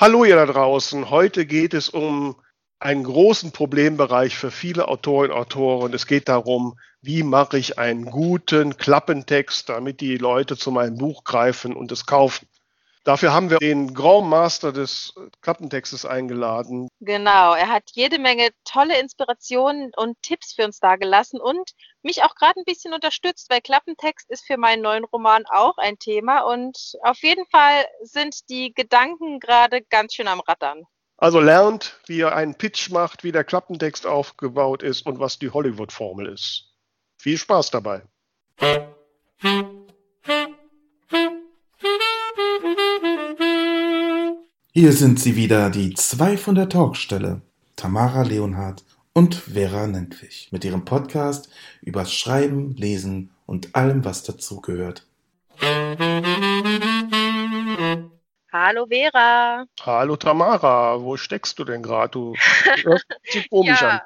[0.00, 1.10] Hallo ihr da draußen.
[1.10, 2.36] Heute geht es um
[2.78, 5.92] einen großen Problembereich für viele Autorinnen und Autoren.
[5.92, 11.24] Es geht darum, wie mache ich einen guten Klappentext, damit die Leute zu meinem Buch
[11.24, 12.46] greifen und es kaufen.
[13.04, 16.88] Dafür haben wir den Grand Master des Klappentextes eingeladen.
[17.00, 21.70] Genau, er hat jede Menge tolle Inspirationen und Tipps für uns dargelassen und
[22.02, 25.98] mich auch gerade ein bisschen unterstützt, weil Klappentext ist für meinen neuen Roman auch ein
[25.98, 30.84] Thema und auf jeden Fall sind die Gedanken gerade ganz schön am Rattern.
[31.16, 35.50] Also lernt, wie ihr einen Pitch macht, wie der Klappentext aufgebaut ist und was die
[35.50, 36.68] Hollywood-Formel ist.
[37.16, 38.02] Viel Spaß dabei.
[44.80, 47.42] Hier sind sie wieder, die zwei von der Talkstelle,
[47.74, 51.48] Tamara Leonhardt und Vera Nentwich, mit ihrem Podcast
[51.82, 55.04] übers Schreiben, Lesen und allem, was dazugehört.
[58.52, 59.64] Hallo Vera.
[59.80, 62.12] Hallo Tamara, wo steckst du denn gerade?
[62.12, 62.34] Du
[62.84, 63.88] hörst dich komisch ja.
[63.88, 64.00] an.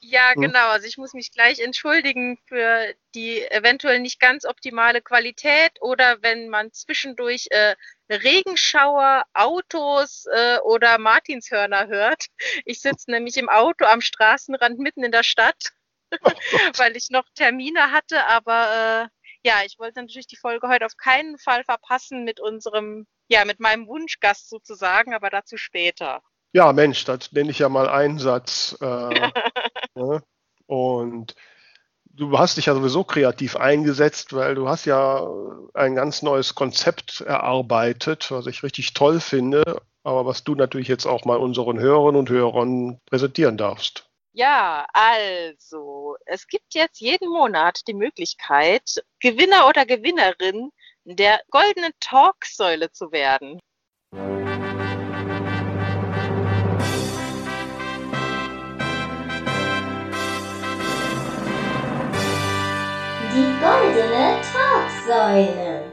[0.00, 0.42] Ja, Hm?
[0.42, 0.68] genau.
[0.68, 6.48] Also ich muss mich gleich entschuldigen für die eventuell nicht ganz optimale Qualität oder wenn
[6.48, 7.74] man zwischendurch äh,
[8.10, 12.26] Regenschauer, Autos äh, oder Martinshörner hört.
[12.64, 15.72] Ich sitze nämlich im Auto am Straßenrand mitten in der Stadt,
[16.76, 18.26] weil ich noch Termine hatte.
[18.26, 23.06] Aber äh, ja, ich wollte natürlich die Folge heute auf keinen Fall verpassen mit unserem,
[23.28, 26.22] ja, mit meinem Wunschgast sozusagen, aber dazu später.
[26.52, 28.76] Ja, Mensch, das nenne ich ja mal Einsatz.
[28.80, 29.30] Äh,
[29.94, 30.22] ne?
[30.66, 31.34] Und
[32.04, 35.26] du hast dich ja sowieso kreativ eingesetzt, weil du hast ja
[35.74, 41.06] ein ganz neues Konzept erarbeitet, was ich richtig toll finde, aber was du natürlich jetzt
[41.06, 44.08] auch mal unseren Hörerinnen und Hörern präsentieren darfst.
[44.32, 50.70] Ja, also, es gibt jetzt jeden Monat die Möglichkeit, Gewinner oder Gewinnerin
[51.04, 53.60] der goldenen Talksäule zu werden.
[63.66, 65.92] Goldene Talksäule.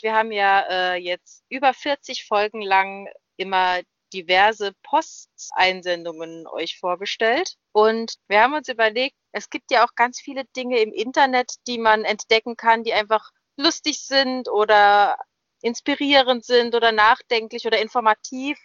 [0.00, 3.80] Wir haben ja äh, jetzt über 40 Folgen lang immer
[4.12, 7.56] diverse Posteinsendungen euch vorgestellt.
[7.72, 11.78] Und wir haben uns überlegt, es gibt ja auch ganz viele Dinge im Internet, die
[11.78, 15.16] man entdecken kann, die einfach lustig sind oder
[15.62, 18.56] inspirierend sind oder nachdenklich oder informativ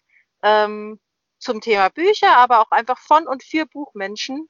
[0.43, 0.99] ähm,
[1.39, 4.47] zum Thema Bücher, aber auch einfach von und für Buchmenschen.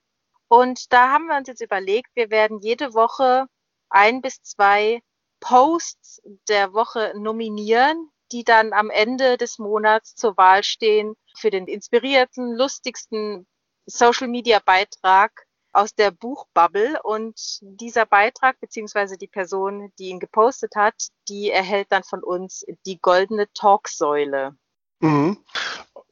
[0.49, 3.47] Und da haben wir uns jetzt überlegt, wir werden jede Woche
[3.89, 5.01] ein bis zwei
[5.39, 11.67] Posts der Woche nominieren, die dann am Ende des Monats zur Wahl stehen für den
[11.67, 13.47] inspirierten, lustigsten
[13.85, 16.99] Social-Media-Beitrag aus der Buchbubble.
[17.03, 20.95] Und dieser Beitrag beziehungsweise die Person, die ihn gepostet hat,
[21.27, 24.55] die erhält dann von uns die goldene Talksäule.
[24.99, 25.43] Mhm.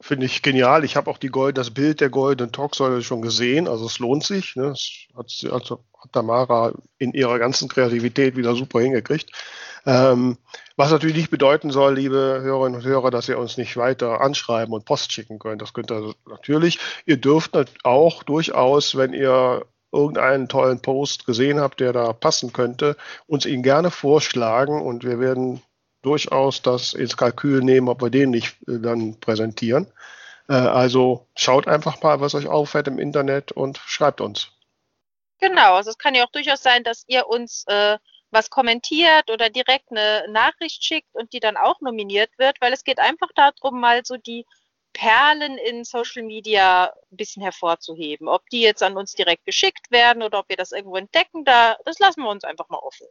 [0.00, 0.84] Finde ich genial.
[0.84, 3.66] Ich habe auch die Gold, das Bild der goldenen Talksäule schon gesehen.
[3.66, 4.54] Also es lohnt sich.
[4.54, 4.68] Ne?
[4.68, 9.32] Das hat, sie- also hat Tamara in ihrer ganzen Kreativität wieder super hingekriegt.
[9.86, 10.36] Ähm,
[10.76, 14.72] was natürlich nicht bedeuten soll, liebe Hörerinnen und Hörer, dass ihr uns nicht weiter anschreiben
[14.72, 15.62] und Post schicken könnt.
[15.62, 16.78] Das könnt ihr natürlich.
[17.04, 22.96] Ihr dürft auch durchaus, wenn ihr irgendeinen tollen Post gesehen habt, der da passen könnte,
[23.26, 25.62] uns ihn gerne vorschlagen und wir werden
[26.02, 29.86] durchaus das ins Kalkül nehmen, ob wir den nicht äh, dann präsentieren.
[30.48, 34.52] Äh, also schaut einfach mal, was euch auffällt im Internet und schreibt uns.
[35.40, 37.98] Genau, also es kann ja auch durchaus sein, dass ihr uns äh,
[38.30, 42.84] was kommentiert oder direkt eine Nachricht schickt und die dann auch nominiert wird, weil es
[42.84, 44.44] geht einfach darum, mal so die
[44.92, 48.28] Perlen in Social Media ein bisschen hervorzuheben.
[48.28, 51.76] Ob die jetzt an uns direkt geschickt werden oder ob wir das irgendwo entdecken, da,
[51.84, 53.06] das lassen wir uns einfach mal offen.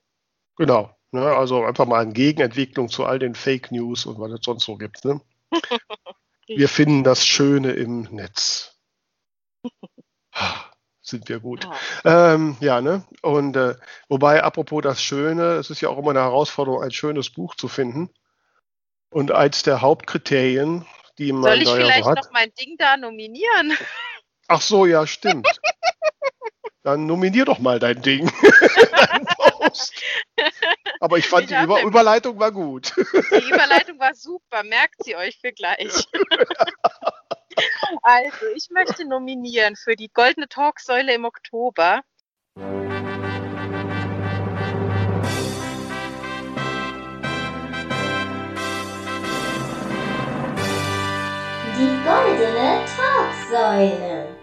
[0.58, 0.96] Genau.
[1.12, 1.26] Ne?
[1.26, 4.76] Also einfach mal eine Gegenentwicklung zu all den Fake News und was es sonst so
[4.76, 5.06] gibt.
[5.06, 5.22] Ne?
[6.48, 8.74] Wir finden das Schöne im Netz.
[11.02, 11.68] Sind wir gut.
[12.04, 12.34] Ja.
[12.34, 13.06] Ähm, ja, ne?
[13.22, 13.76] Und äh,
[14.10, 17.70] wobei, apropos das Schöne, es ist ja auch immer eine Herausforderung, ein schönes Buch zu
[17.70, 18.10] finden.
[19.10, 20.86] Und eins der Hauptkriterien,
[21.18, 22.18] die man Soll ich vielleicht so hat.
[22.18, 23.74] noch mein Ding da nominieren?
[24.50, 25.48] Ach so, ja, stimmt.
[26.84, 28.32] Dann nominier doch mal dein Ding.
[28.92, 29.27] Dein
[29.78, 30.04] Post.
[31.00, 32.94] Aber ich fand Ich die Über Überleitung war gut.
[32.98, 36.08] Die Überleitung war super, merkt sie euch für gleich.
[38.04, 42.04] Also, ich möchte nominieren für die Goldene Talksäule im Oktober
[51.78, 54.36] Die goldene Talksäule.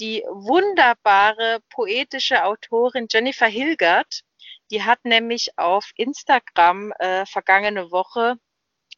[0.00, 4.22] die wunderbare poetische Autorin Jennifer Hilgert.
[4.72, 8.36] Die hat nämlich auf Instagram äh, vergangene Woche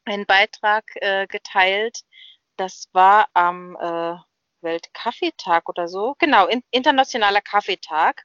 [0.04, 2.02] einen Beitrag äh, geteilt.
[2.56, 4.14] Das war am äh,
[4.60, 6.14] Weltkaffeetag oder so.
[6.20, 8.22] Genau, in, internationaler Kaffeetag.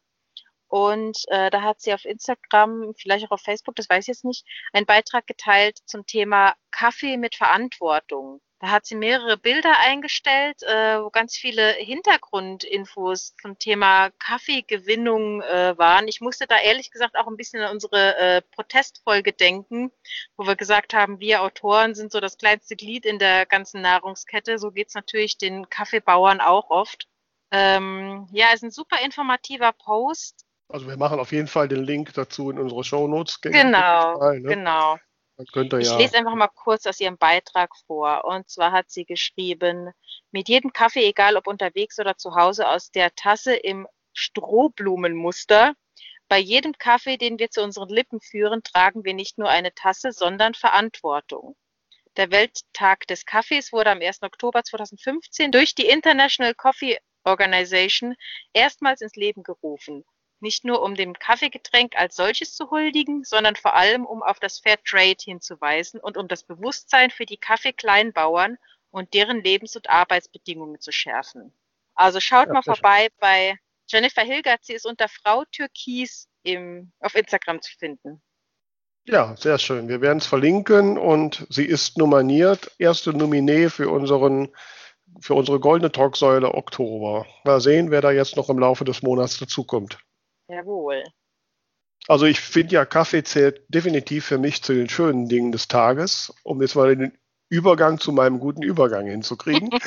[0.70, 4.26] Und äh, da hat sie auf Instagram, vielleicht auch auf Facebook, das weiß ich jetzt
[4.26, 8.40] nicht, einen Beitrag geteilt zum Thema Kaffee mit Verantwortung.
[8.60, 15.78] Da hat sie mehrere Bilder eingestellt, äh, wo ganz viele Hintergrundinfos zum Thema Kaffeegewinnung äh,
[15.78, 16.10] waren.
[16.10, 19.92] Ich musste da ehrlich gesagt auch ein bisschen an unsere äh, Protestfolge denken,
[20.36, 24.60] wo wir gesagt haben, wir Autoren sind so das kleinste Glied in der ganzen Nahrungskette.
[24.60, 27.08] So geht's natürlich den Kaffeebauern auch oft.
[27.52, 30.46] Ähm, ja, ist ein super informativer Post.
[30.72, 33.42] Also wir machen auf jeden Fall den Link dazu in unsere Show Notes.
[33.42, 34.50] Genau, Fall, ne?
[34.50, 34.98] genau.
[35.40, 38.26] Ich ja lese einfach mal kurz aus ihrem Beitrag vor.
[38.26, 39.90] Und zwar hat sie geschrieben,
[40.32, 45.74] mit jedem Kaffee, egal ob unterwegs oder zu Hause, aus der Tasse im Strohblumenmuster.
[46.28, 50.12] Bei jedem Kaffee, den wir zu unseren Lippen führen, tragen wir nicht nur eine Tasse,
[50.12, 51.56] sondern Verantwortung.
[52.18, 54.22] Der Welttag des Kaffees wurde am 1.
[54.22, 58.16] Oktober 2015 durch die International Coffee Organization
[58.54, 60.04] erstmals ins Leben gerufen
[60.42, 64.60] nicht nur um dem Kaffeegetränk als solches zu huldigen, sondern vor allem um auf das
[64.60, 68.58] Fair Trade hinzuweisen und um das Bewusstsein für die Kaffeekleinbauern
[68.92, 71.54] und deren Lebens- und Arbeitsbedingungen zu schärfen.
[71.94, 73.58] Also schaut ja, mal vorbei bei
[73.88, 78.22] Jennifer Hilgert, sie ist unter Frau Türkis im, auf Instagram zu finden.
[79.06, 79.88] Ja, sehr schön.
[79.90, 84.50] Wir werden es verlinken und sie ist nominiert, erste Nominee für unseren
[85.22, 87.26] für unsere goldene Talksäule Oktober.
[87.44, 89.98] Mal sehen, wer da jetzt noch im Laufe des Monats dazukommt.
[90.50, 91.04] Jawohl.
[92.08, 96.34] Also ich finde ja, Kaffee zählt definitiv für mich zu den schönen Dingen des Tages,
[96.44, 97.18] um jetzt mal den
[97.50, 99.70] Übergang zu meinem guten Übergang hinzukriegen.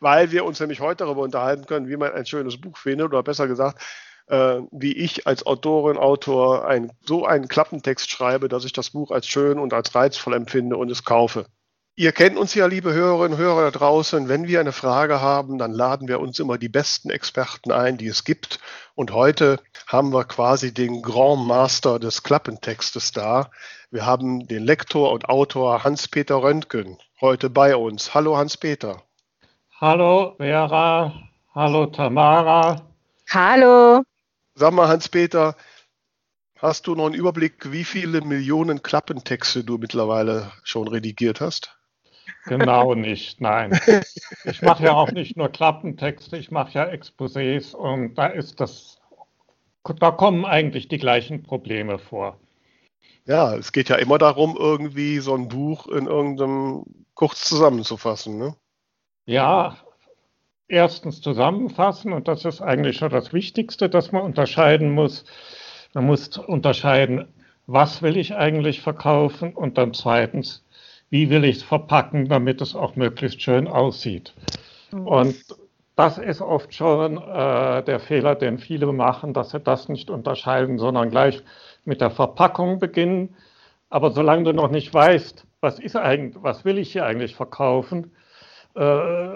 [0.00, 3.24] Weil wir uns nämlich heute darüber unterhalten können, wie man ein schönes Buch findet, oder
[3.24, 3.82] besser gesagt,
[4.28, 9.10] äh, wie ich als Autorin, Autor ein, so einen Klappentext schreibe, dass ich das Buch
[9.10, 11.46] als schön und als reizvoll empfinde und es kaufe.
[11.96, 14.28] Ihr kennt uns ja, liebe Hörerinnen und Hörer da draußen.
[14.28, 18.06] Wenn wir eine Frage haben, dann laden wir uns immer die besten Experten ein, die
[18.06, 18.58] es gibt.
[18.94, 23.50] Und heute haben wir quasi den Grand Master des Klappentextes da.
[23.90, 28.14] Wir haben den Lektor und Autor Hans-Peter Röntgen heute bei uns.
[28.14, 29.02] Hallo Hans-Peter.
[29.80, 31.12] Hallo Vera.
[31.54, 32.82] Hallo Tamara.
[33.28, 34.04] Hallo.
[34.54, 35.56] Sag mal, Hans-Peter,
[36.56, 41.79] hast du noch einen Überblick, wie viele Millionen Klappentexte du mittlerweile schon redigiert hast?
[42.44, 43.78] Genau nicht, nein.
[44.44, 49.00] Ich mache ja auch nicht nur Klappentexte, ich mache ja Exposés und da ist das,
[49.84, 52.38] da kommen eigentlich die gleichen Probleme vor.
[53.26, 56.84] Ja, es geht ja immer darum, irgendwie so ein Buch in irgendeinem
[57.14, 58.56] kurz zusammenzufassen, ne?
[59.26, 59.76] Ja,
[60.68, 65.24] erstens zusammenfassen und das ist eigentlich schon das Wichtigste, dass man unterscheiden muss.
[65.92, 67.28] Man muss unterscheiden,
[67.66, 70.64] was will ich eigentlich verkaufen und dann zweitens,
[71.10, 74.32] wie will ich es verpacken, damit es auch möglichst schön aussieht.
[74.92, 75.06] Mhm.
[75.06, 75.44] Und
[75.96, 80.78] das ist oft schon äh, der Fehler, den viele machen, dass sie das nicht unterscheiden,
[80.78, 81.42] sondern gleich
[81.84, 83.36] mit der Verpackung beginnen.
[83.90, 88.12] Aber solange du noch nicht weißt, was ist eigentlich, was will ich hier eigentlich verkaufen,
[88.74, 89.28] äh,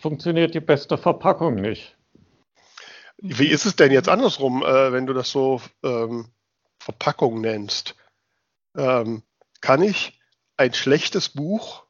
[0.00, 1.96] funktioniert die beste Verpackung nicht.
[3.18, 6.26] Wie ist es denn jetzt andersrum, äh, wenn du das so ähm,
[6.80, 7.94] Verpackung nennst?
[8.76, 9.22] Ähm,
[9.60, 10.20] kann ich
[10.62, 11.82] ein schlechtes Buch,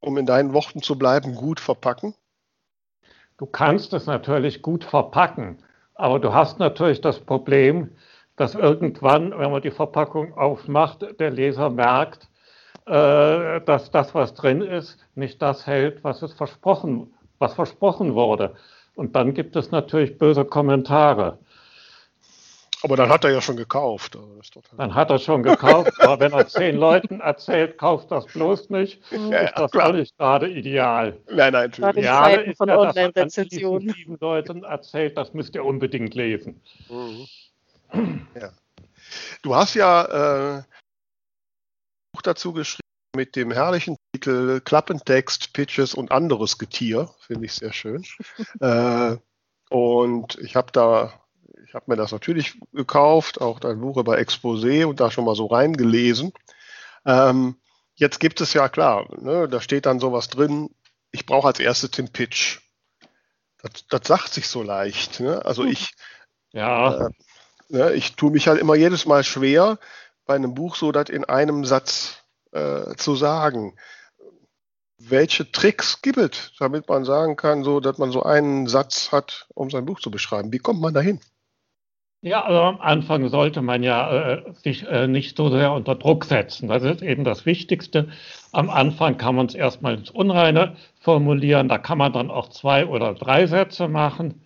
[0.00, 2.14] um in deinen Worten zu bleiben, gut verpacken?
[3.36, 5.58] Du kannst es natürlich gut verpacken,
[5.94, 7.90] aber du hast natürlich das Problem,
[8.36, 12.28] dass irgendwann, wenn man die Verpackung aufmacht, der Leser merkt,
[12.86, 18.54] äh, dass das, was drin ist, nicht das hält, was es versprochen, was versprochen wurde.
[18.94, 21.38] Und dann gibt es natürlich böse Kommentare.
[22.82, 24.18] Aber dann hat er ja schon gekauft.
[24.76, 29.00] Dann hat er schon gekauft, aber wenn er zehn Leuten erzählt, kauft das bloß nicht,
[29.10, 31.18] ja, ist das auch nicht gerade ideal.
[31.28, 31.96] Nein, nein, natürlich.
[31.98, 33.88] Ideale ist von ja, Online-Rezensionen.
[33.90, 36.60] sieben Leuten erzählt, das müsst ihr unbedingt lesen.
[36.88, 38.26] Mhm.
[38.34, 38.50] Ja.
[39.42, 40.62] Du hast ja äh,
[42.12, 42.82] Buch dazu geschrieben
[43.14, 47.10] mit dem herrlichen Titel Klappentext, Pitches und anderes Getier.
[47.20, 48.04] Finde ich sehr schön.
[48.60, 49.16] äh,
[49.68, 51.21] und ich habe da
[51.72, 55.34] ich habe mir das natürlich gekauft, auch dein Buch über Exposé und da schon mal
[55.34, 56.34] so reingelesen.
[57.06, 57.56] Ähm,
[57.94, 60.68] jetzt gibt es ja klar, ne, da steht dann sowas drin,
[61.12, 62.60] ich brauche als erstes den Pitch.
[63.62, 65.20] Das, das sagt sich so leicht.
[65.20, 65.42] Ne?
[65.46, 65.94] Also ich,
[66.52, 67.06] ja.
[67.06, 67.10] Äh,
[67.70, 69.78] ne, ich tue mich halt immer jedes Mal schwer,
[70.26, 72.18] bei einem Buch so das in einem Satz
[72.50, 73.78] äh, zu sagen.
[74.98, 79.46] Welche Tricks gibt es, damit man sagen kann, so, dass man so einen Satz hat,
[79.54, 80.52] um sein Buch zu beschreiben?
[80.52, 81.18] Wie kommt man dahin?
[82.24, 86.24] Ja, also am Anfang sollte man ja äh, sich äh, nicht so sehr unter Druck
[86.24, 86.68] setzen.
[86.68, 88.08] Das ist eben das Wichtigste.
[88.52, 91.68] Am Anfang kann man es erstmal ins Unreine formulieren.
[91.68, 94.40] Da kann man dann auch zwei oder drei Sätze machen.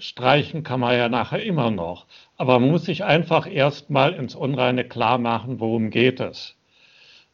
[0.00, 2.06] Streichen kann man ja nachher immer noch.
[2.38, 6.56] Aber man muss sich einfach erstmal ins Unreine klar machen, worum geht es.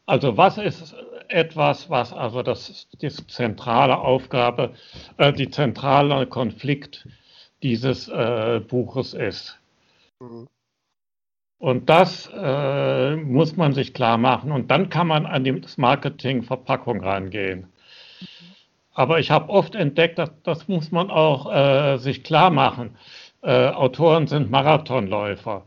[0.05, 0.95] Also was ist
[1.29, 4.75] etwas, was also das die zentrale Aufgabe,
[5.17, 7.07] äh, die zentrale Konflikt
[7.63, 9.59] dieses äh, Buches ist.
[10.19, 10.47] Mhm.
[11.59, 14.51] Und das äh, muss man sich klar machen.
[14.51, 17.67] Und dann kann man an die Marketing-Verpackung rangehen.
[18.93, 22.97] Aber ich habe oft entdeckt, dass, das muss man auch äh, sich klar machen.
[23.41, 25.65] Äh, Autoren sind Marathonläufer.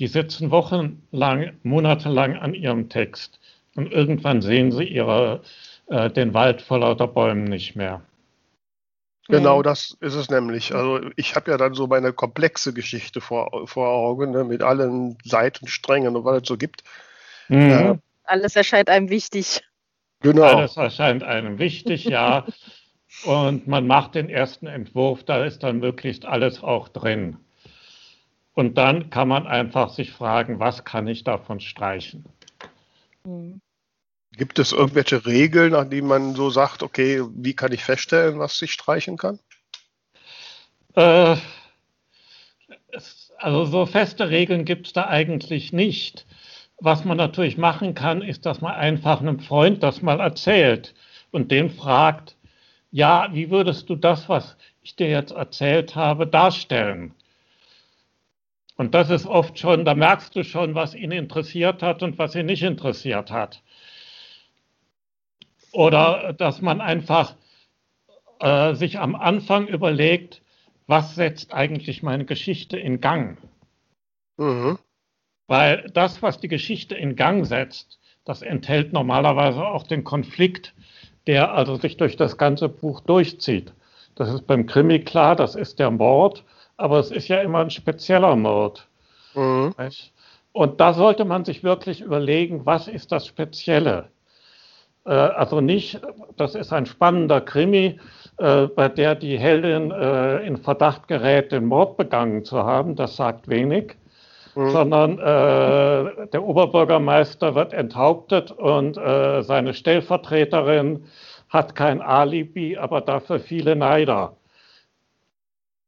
[0.00, 3.38] Die sitzen wochenlang, monatelang an ihrem Text.
[3.76, 5.42] Und irgendwann sehen sie ihre,
[5.86, 8.02] äh, den Wald vor lauter Bäumen nicht mehr.
[9.28, 10.74] Genau, das ist es nämlich.
[10.74, 15.18] Also ich habe ja dann so meine komplexe Geschichte vor, vor Augen, ne, mit allen
[15.24, 16.84] Seitensträngen und was es so gibt.
[17.48, 17.70] Mhm.
[17.70, 19.62] Äh, Alles erscheint einem wichtig.
[20.20, 20.44] Genau.
[20.44, 22.46] Alles erscheint einem wichtig, ja.
[23.24, 27.38] und man macht den ersten Entwurf, da ist dann möglichst alles auch drin.
[28.54, 32.24] Und dann kann man einfach sich fragen, was kann ich davon streichen?
[33.24, 33.60] Mhm.
[34.36, 38.60] Gibt es irgendwelche Regeln, an denen man so sagt, okay, wie kann ich feststellen, was
[38.60, 39.38] ich streichen kann?
[40.94, 41.36] Äh,
[43.38, 46.26] also so feste Regeln gibt es da eigentlich nicht.
[46.78, 50.94] Was man natürlich machen kann, ist, dass man einfach einem Freund das mal erzählt
[51.30, 52.36] und den fragt,
[52.90, 57.14] ja, wie würdest du das, was ich dir jetzt erzählt habe, darstellen?
[58.76, 62.34] Und das ist oft schon, da merkst du schon, was ihn interessiert hat und was
[62.34, 63.62] ihn nicht interessiert hat.
[65.76, 67.34] Oder dass man einfach
[68.40, 70.40] äh, sich am Anfang überlegt,
[70.86, 73.36] was setzt eigentlich meine Geschichte in Gang?
[74.38, 74.78] Mhm.
[75.48, 80.72] Weil das, was die Geschichte in Gang setzt, das enthält normalerweise auch den Konflikt,
[81.26, 83.74] der also sich durch das ganze Buch durchzieht.
[84.14, 86.42] Das ist beim Krimi klar, das ist der Mord,
[86.78, 88.88] aber es ist ja immer ein spezieller Mord.
[89.34, 89.74] Mhm.
[90.52, 94.08] Und da sollte man sich wirklich überlegen, was ist das Spezielle?
[95.06, 96.00] Äh, also nicht,
[96.36, 97.98] das ist ein spannender Krimi,
[98.38, 102.96] äh, bei der die Heldin äh, in Verdacht gerät, den Mord begangen zu haben.
[102.96, 103.96] Das sagt wenig.
[104.54, 104.70] Mhm.
[104.70, 111.04] Sondern äh, der Oberbürgermeister wird enthauptet und äh, seine Stellvertreterin
[111.50, 114.34] hat kein Alibi, aber dafür viele Neider.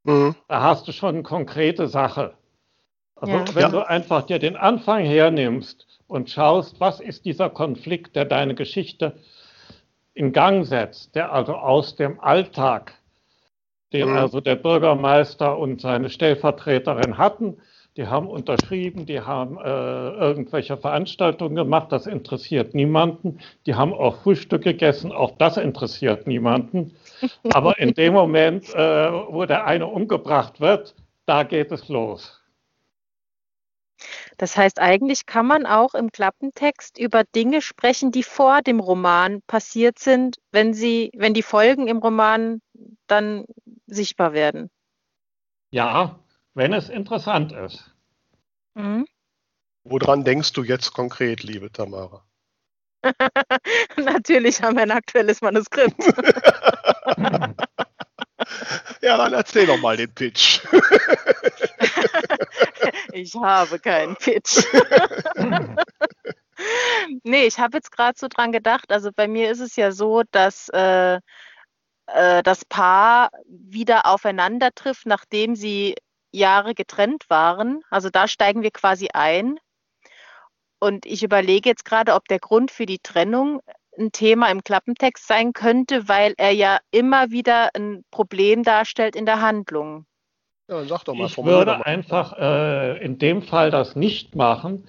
[0.04, 0.34] Mhm.
[0.48, 2.34] Da hast du schon eine konkrete Sache.
[3.16, 3.44] Also ja.
[3.54, 3.68] wenn ja.
[3.70, 9.18] du einfach dir den Anfang hernimmst und schaust, was ist dieser Konflikt, der deine Geschichte
[10.14, 12.94] in Gang setzt, der also aus dem Alltag,
[13.92, 14.16] den mhm.
[14.16, 17.58] also der Bürgermeister und seine Stellvertreterin hatten,
[17.98, 23.40] die haben unterschrieben, die haben äh, irgendwelche Veranstaltungen gemacht, das interessiert niemanden.
[23.66, 26.94] Die haben auch Frühstück gegessen, auch das interessiert niemanden.
[27.52, 30.94] Aber in dem Moment, äh, wo der eine umgebracht wird,
[31.26, 32.37] da geht es los.
[34.38, 39.42] Das heißt, eigentlich kann man auch im Klappentext über Dinge sprechen, die vor dem Roman
[39.48, 42.62] passiert sind, wenn sie, wenn die Folgen im Roman
[43.08, 43.44] dann
[43.86, 44.70] sichtbar werden.
[45.70, 46.20] Ja,
[46.54, 47.92] wenn es interessant ist.
[48.74, 49.06] Mhm.
[49.82, 52.24] Woran denkst du jetzt konkret, liebe Tamara?
[53.96, 55.96] Natürlich haben wir ein aktuelles Manuskript.
[59.08, 60.60] ja, dann erzähl doch mal den Pitch.
[63.12, 64.62] ich habe keinen Pitch.
[67.22, 68.92] nee, ich habe jetzt gerade so dran gedacht.
[68.92, 71.20] Also bei mir ist es ja so, dass äh,
[72.08, 75.94] äh, das Paar wieder aufeinander trifft, nachdem sie
[76.30, 77.80] Jahre getrennt waren.
[77.88, 79.58] Also da steigen wir quasi ein.
[80.80, 83.62] Und ich überlege jetzt gerade, ob der Grund für die Trennung
[83.98, 89.26] ein Thema im Klappentext sein könnte, weil er ja immer wieder ein Problem darstellt in
[89.26, 90.06] der Handlung.
[90.68, 91.26] Ja, sag doch mal.
[91.26, 91.82] Ich würde mal.
[91.82, 94.86] einfach äh, in dem Fall das nicht machen,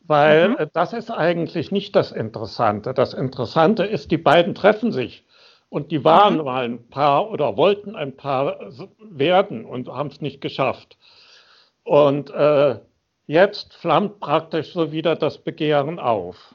[0.00, 0.56] weil mhm.
[0.58, 2.94] Äh, das ist eigentlich nicht das Interessante.
[2.94, 5.24] Das Interessante ist, die beiden treffen sich
[5.68, 6.44] und die waren mhm.
[6.44, 8.58] mal ein Paar oder wollten ein Paar
[8.98, 10.98] werden und haben es nicht geschafft.
[11.84, 12.80] Und äh,
[13.26, 16.54] jetzt flammt praktisch so wieder das Begehren auf.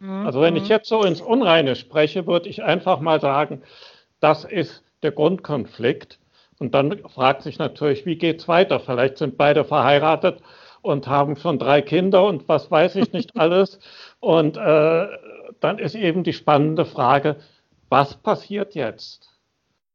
[0.00, 0.26] Mhm.
[0.26, 0.68] Also wenn ich mhm.
[0.68, 3.62] jetzt so ins Unreine spreche, würde ich einfach mal sagen,
[4.20, 6.20] das ist der Grundkonflikt.
[6.58, 8.78] Und dann fragt sich natürlich, wie geht es weiter?
[8.78, 10.40] Vielleicht sind beide verheiratet
[10.80, 13.80] und haben schon drei Kinder und was weiß ich nicht alles.
[14.20, 15.08] Und äh,
[15.60, 17.36] dann ist eben die spannende Frage,
[17.88, 19.28] was passiert jetzt?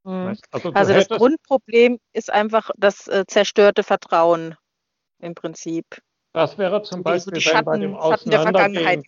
[0.04, 0.36] Mhm.
[0.52, 4.56] Also, also das Grundproblem ist einfach das äh, zerstörte Vertrauen.
[5.20, 5.86] im Prinzip.
[6.38, 9.04] Das wäre zum die, Beispiel, so die wenn bei dem Auseinandergehen,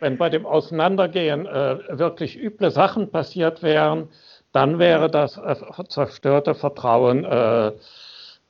[0.00, 4.10] wenn bei dem Auseinandergehen äh, wirklich üble Sachen passiert wären,
[4.52, 5.56] dann wäre das äh,
[5.88, 7.68] zerstörte Vertrauen äh,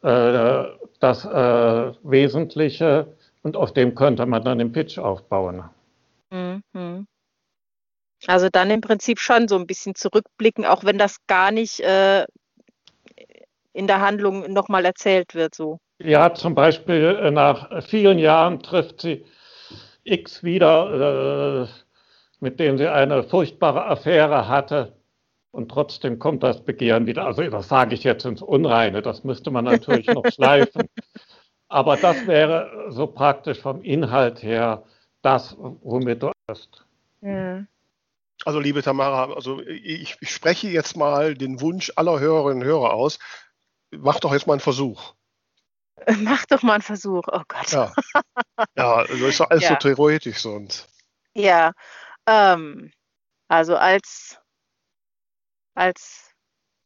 [0.03, 0.65] äh,
[0.99, 5.63] das äh, Wesentliche und auf dem könnte man dann den Pitch aufbauen.
[6.33, 7.07] Mhm.
[8.27, 12.27] Also dann im Prinzip schon so ein bisschen zurückblicken, auch wenn das gar nicht äh,
[13.73, 15.55] in der Handlung nochmal erzählt wird.
[15.55, 15.79] So.
[15.99, 19.25] Ja, zum Beispiel äh, nach vielen Jahren trifft sie
[20.05, 21.69] X wieder, äh,
[22.41, 24.97] mit dem sie eine furchtbare Affäre hatte.
[25.51, 27.25] Und trotzdem kommt das Begehren wieder.
[27.25, 30.83] Also das sage ich jetzt ins Unreine, das müsste man natürlich noch schleifen.
[31.69, 34.85] Aber das wäre so praktisch vom Inhalt her
[35.23, 36.85] das, womit du hast.
[37.23, 37.65] Ja.
[38.45, 42.93] Also liebe Tamara, also ich, ich spreche jetzt mal den Wunsch aller Hörerinnen und Hörer
[42.93, 43.19] aus.
[43.91, 45.16] Mach doch jetzt mal einen Versuch.
[46.21, 47.25] Mach doch mal einen Versuch.
[47.29, 47.71] Oh Gott.
[47.73, 47.93] Ja,
[48.77, 49.71] ja also ist doch alles Ja.
[49.71, 50.89] so theoretisch sonst.
[51.35, 51.73] Ja,
[52.27, 52.93] ähm,
[53.49, 54.39] also als,
[55.75, 56.33] als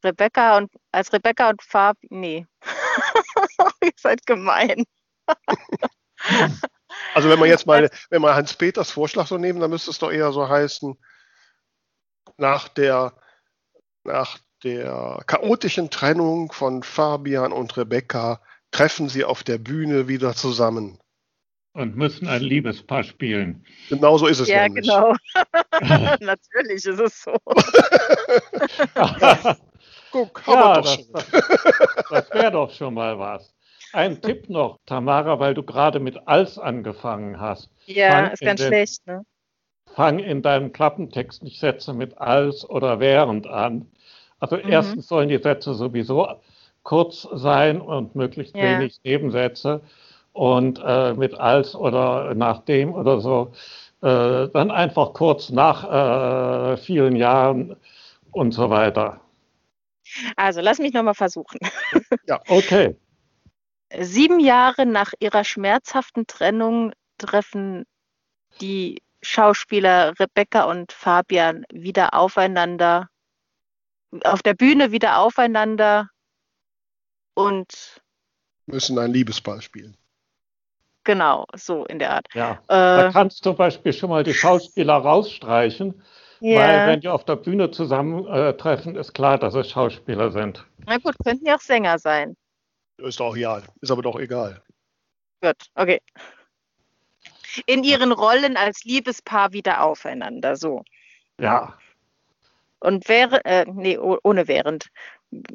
[0.03, 2.45] Rebecca und als Rebecca und Fab, nee.
[3.83, 4.83] Ihr seid gemein.
[7.13, 9.99] Also wenn wir jetzt mal, wenn wir Hans Peters Vorschlag so nehmen, dann müsste es
[9.99, 10.97] doch eher so heißen,
[12.37, 13.15] nach der,
[14.03, 20.97] nach der chaotischen Trennung von Fabian und Rebecca treffen sie auf der Bühne wieder zusammen.
[21.73, 23.65] Und müssen ein Liebespaar spielen.
[23.89, 24.83] Genau so ist es Ja, nämlich.
[24.83, 25.13] genau.
[26.19, 27.31] Natürlich ist es so.
[30.11, 31.05] Guck, haben Ja, wir doch das, schon.
[31.13, 31.29] das,
[32.09, 33.53] das wäre doch schon mal was.
[33.93, 37.69] Ein Tipp noch, Tamara, weil du gerade mit als angefangen hast.
[37.85, 39.25] Ja, Fang ist in ganz den- schlecht, ne?
[39.95, 43.91] Fang in deinem Klappentext nicht Sätze mit als oder während an.
[44.39, 44.63] Also Mhm.
[44.69, 46.27] erstens sollen die Sätze sowieso
[46.83, 48.63] kurz sein und möglichst Ja.
[48.63, 49.81] wenig Nebensätze.
[50.33, 53.51] Und äh, mit als oder nachdem oder so,
[54.01, 55.83] äh, dann einfach kurz nach
[56.73, 57.75] äh, vielen Jahren
[58.31, 59.19] und so weiter.
[60.37, 61.59] Also, lass mich nochmal versuchen.
[62.47, 62.95] Okay.
[63.99, 67.85] Sieben Jahre nach ihrer schmerzhaften Trennung treffen
[68.61, 73.09] die Schauspieler Rebecca und Fabian wieder aufeinander,
[74.23, 76.09] auf der Bühne wieder aufeinander
[77.33, 78.01] und
[78.67, 79.97] Müssen ein Liebespaar spielen.
[81.03, 82.27] genau, so in der Art.
[82.33, 82.61] Ja.
[82.67, 86.01] Da Äh, kannst du zum Beispiel schon mal die Schauspieler rausstreichen,
[86.39, 90.65] weil ja, wenn die auf der Bühne zusammentreffen, ist klar, dass es Schauspieler sind.
[90.85, 92.35] na gut, könnten ja auch Sänger sein.
[92.97, 93.63] Ist doch egal.
[93.81, 94.61] Ist aber doch egal.
[95.41, 95.99] Gut, okay.
[97.65, 100.83] In ihren Rollen als Liebespaar wieder aufeinander, so.
[101.39, 101.77] Ja,
[102.79, 104.87] Und wäre, äh, nee, oh- ohne während.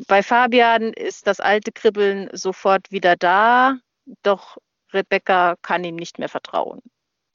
[0.08, 3.76] Bei Fabian ist das alte Kribbeln sofort wieder da,
[4.22, 4.56] doch
[4.92, 6.80] Rebecca kann ihm nicht mehr vertrauen.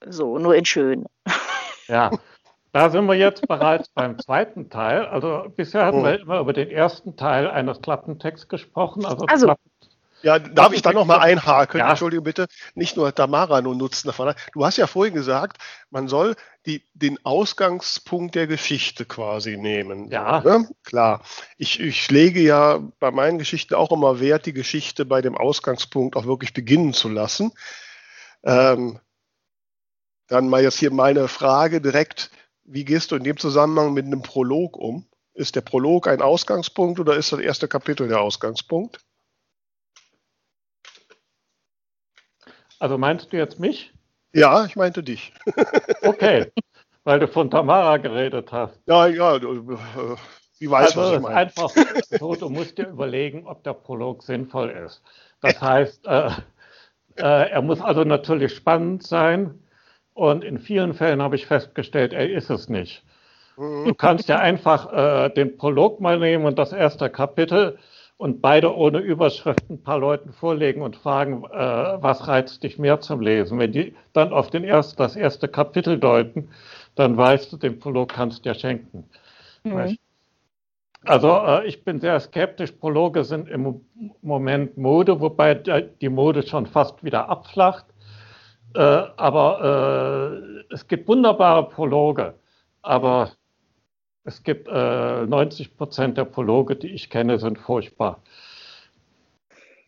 [0.06, 1.06] So, nur in schön.
[1.88, 2.10] ja.
[2.74, 5.06] Da sind wir jetzt bereits beim zweiten Teil.
[5.06, 6.04] Also bisher hatten Oh.
[6.06, 9.06] wir immer über den ersten Teil eines Klappentexts gesprochen.
[9.06, 9.54] Also, Also.
[10.24, 11.80] Ja, darf ich da noch mal einhaken?
[11.80, 11.90] Ja.
[11.90, 14.34] Entschuldige bitte, nicht nur Tamara nur nutzen davon.
[14.54, 15.58] Du hast ja vorhin gesagt,
[15.90, 20.10] man soll die, den Ausgangspunkt der Geschichte quasi nehmen.
[20.10, 20.42] Ja.
[20.42, 20.70] Ne?
[20.84, 21.24] Klar.
[21.58, 26.16] Ich, ich lege ja bei meinen Geschichten auch immer Wert, die Geschichte bei dem Ausgangspunkt
[26.16, 27.52] auch wirklich beginnen zu lassen.
[28.44, 29.00] Ähm,
[30.28, 32.32] dann mal jetzt hier meine Frage direkt.
[32.64, 35.06] Wie gehst du in dem Zusammenhang mit einem Prolog um?
[35.34, 39.00] Ist der Prolog ein Ausgangspunkt oder ist das erste Kapitel der Ausgangspunkt?
[42.82, 43.94] Also meinst du jetzt mich?
[44.34, 45.34] Ja, ich meinte dich.
[46.04, 46.52] Okay,
[47.04, 48.80] weil du von Tamara geredet hast.
[48.88, 50.16] Ja, ja, du, äh,
[50.60, 51.36] wie weiß, also was ich meine.
[51.36, 51.72] einfach
[52.20, 55.02] so, du musst dir überlegen, ob der Prolog sinnvoll ist.
[55.42, 56.30] Das heißt, äh,
[57.18, 59.60] äh, er muss also natürlich spannend sein
[60.14, 63.04] und in vielen Fällen habe ich festgestellt, er ist es nicht.
[63.58, 63.98] Du Mhm.
[63.98, 67.78] kannst ja einfach äh, den Prolog mal nehmen und das erste Kapitel
[68.22, 73.00] und beide ohne Überschrift ein paar Leuten vorlegen und fragen, äh, was reizt dich mehr
[73.00, 73.58] zum Lesen.
[73.58, 76.50] Wenn die dann auf den erst, das erste Kapitel deuten,
[76.94, 79.10] dann weißt du, den Prolog kannst du dir schenken.
[79.64, 79.98] Mhm.
[81.04, 82.74] Also äh, ich bin sehr skeptisch.
[82.74, 83.82] Prologe sind im Mo-
[84.22, 87.88] Moment Mode, wobei die Mode schon fast wieder abflacht.
[88.76, 88.82] Äh,
[89.18, 92.36] aber äh, es gibt wunderbare Prologe.
[92.84, 93.32] Aber
[94.24, 98.22] es gibt äh, 90 Prozent der Prologe, die ich kenne, sind furchtbar.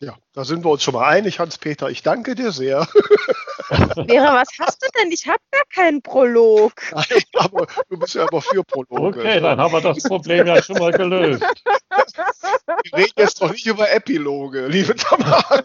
[0.00, 1.88] Ja, da sind wir uns schon mal einig, Hans-Peter.
[1.88, 2.86] Ich danke dir sehr.
[3.68, 5.10] Vera, was hast du denn?
[5.12, 6.72] Ich habe gar keinen Prolog.
[7.38, 9.20] aber du bist ja aber für Prologe.
[9.20, 11.40] Okay, dann haben wir das Problem ja schon mal gelöst.
[11.40, 15.62] wir reden jetzt doch nicht über Epiloge, liebe Tamara.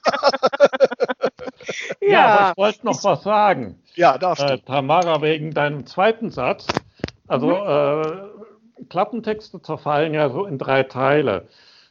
[2.00, 3.82] ja, ja aber ich wollte noch was sagen.
[3.96, 6.68] Ja, darfst äh, Tamara, wegen deinem zweiten Satz.
[7.28, 7.68] Also mhm.
[7.68, 8.49] äh,
[8.88, 11.48] Klappentexte zerfallen ja so in drei Teile.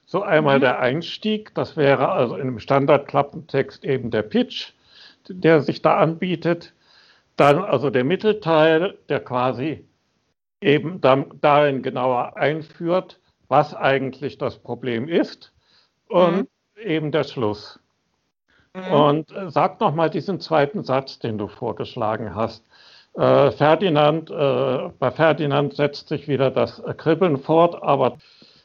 [0.07, 0.62] So einmal mhm.
[0.62, 4.72] der Einstieg, das wäre also in einem Standardklappentext eben der Pitch,
[5.29, 6.72] der sich da anbietet.
[7.37, 9.85] Dann also der Mittelteil, der quasi
[10.61, 15.53] eben dann, darin genauer einführt, was eigentlich das Problem ist.
[16.09, 16.48] Und mhm.
[16.83, 17.79] eben der Schluss.
[18.74, 18.92] Mhm.
[18.92, 22.64] Und äh, sag nochmal diesen zweiten Satz, den du vorgeschlagen hast.
[23.18, 28.16] Äh, Ferdinand, äh, bei Ferdinand setzt sich wieder das Kribbeln fort, aber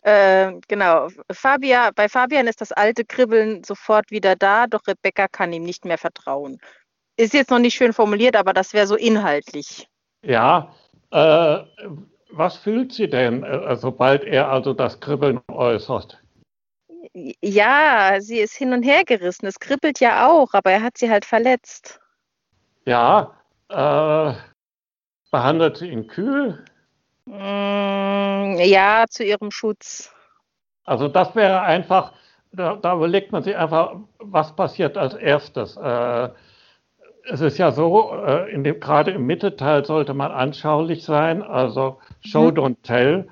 [0.04, 1.08] äh, genau.
[1.32, 5.86] Fabia, bei Fabian ist das alte Kribbeln sofort wieder da, doch Rebecca kann ihm nicht
[5.86, 6.60] mehr vertrauen.
[7.18, 9.88] Ist jetzt noch nicht schön formuliert, aber das wäre so inhaltlich.
[10.24, 10.76] Ja,
[11.12, 11.60] äh,
[12.32, 16.22] was fühlt sie denn, äh, sobald er also das Kribbeln äußert?
[17.14, 19.48] Ja, sie ist hin und her gerissen.
[19.48, 22.00] Es kribbelt ja auch, aber er hat sie halt verletzt.
[22.86, 23.34] Ja,
[23.74, 24.34] äh,
[25.32, 26.64] behandelt sie ihn kühl?
[27.26, 30.14] Mm, ja, zu ihrem Schutz.
[30.86, 32.14] Also das wäre einfach,
[32.52, 35.78] da, da überlegt man sich einfach, was passiert als erstes.
[35.78, 36.30] Äh,
[37.26, 42.00] es ist ja so, äh, in dem, gerade im Mittelteil sollte man anschaulich sein, also
[42.22, 42.58] Show, mhm.
[42.58, 43.28] don't tell,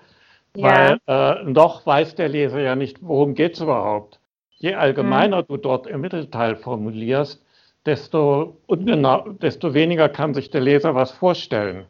[0.55, 0.99] ja.
[1.07, 4.19] weil äh, noch weiß der Leser ja nicht, worum geht es überhaupt.
[4.51, 5.47] Je allgemeiner mhm.
[5.47, 7.43] du dort im Mittelteil formulierst,
[7.85, 11.85] desto, ungenau, desto weniger kann sich der Leser was vorstellen.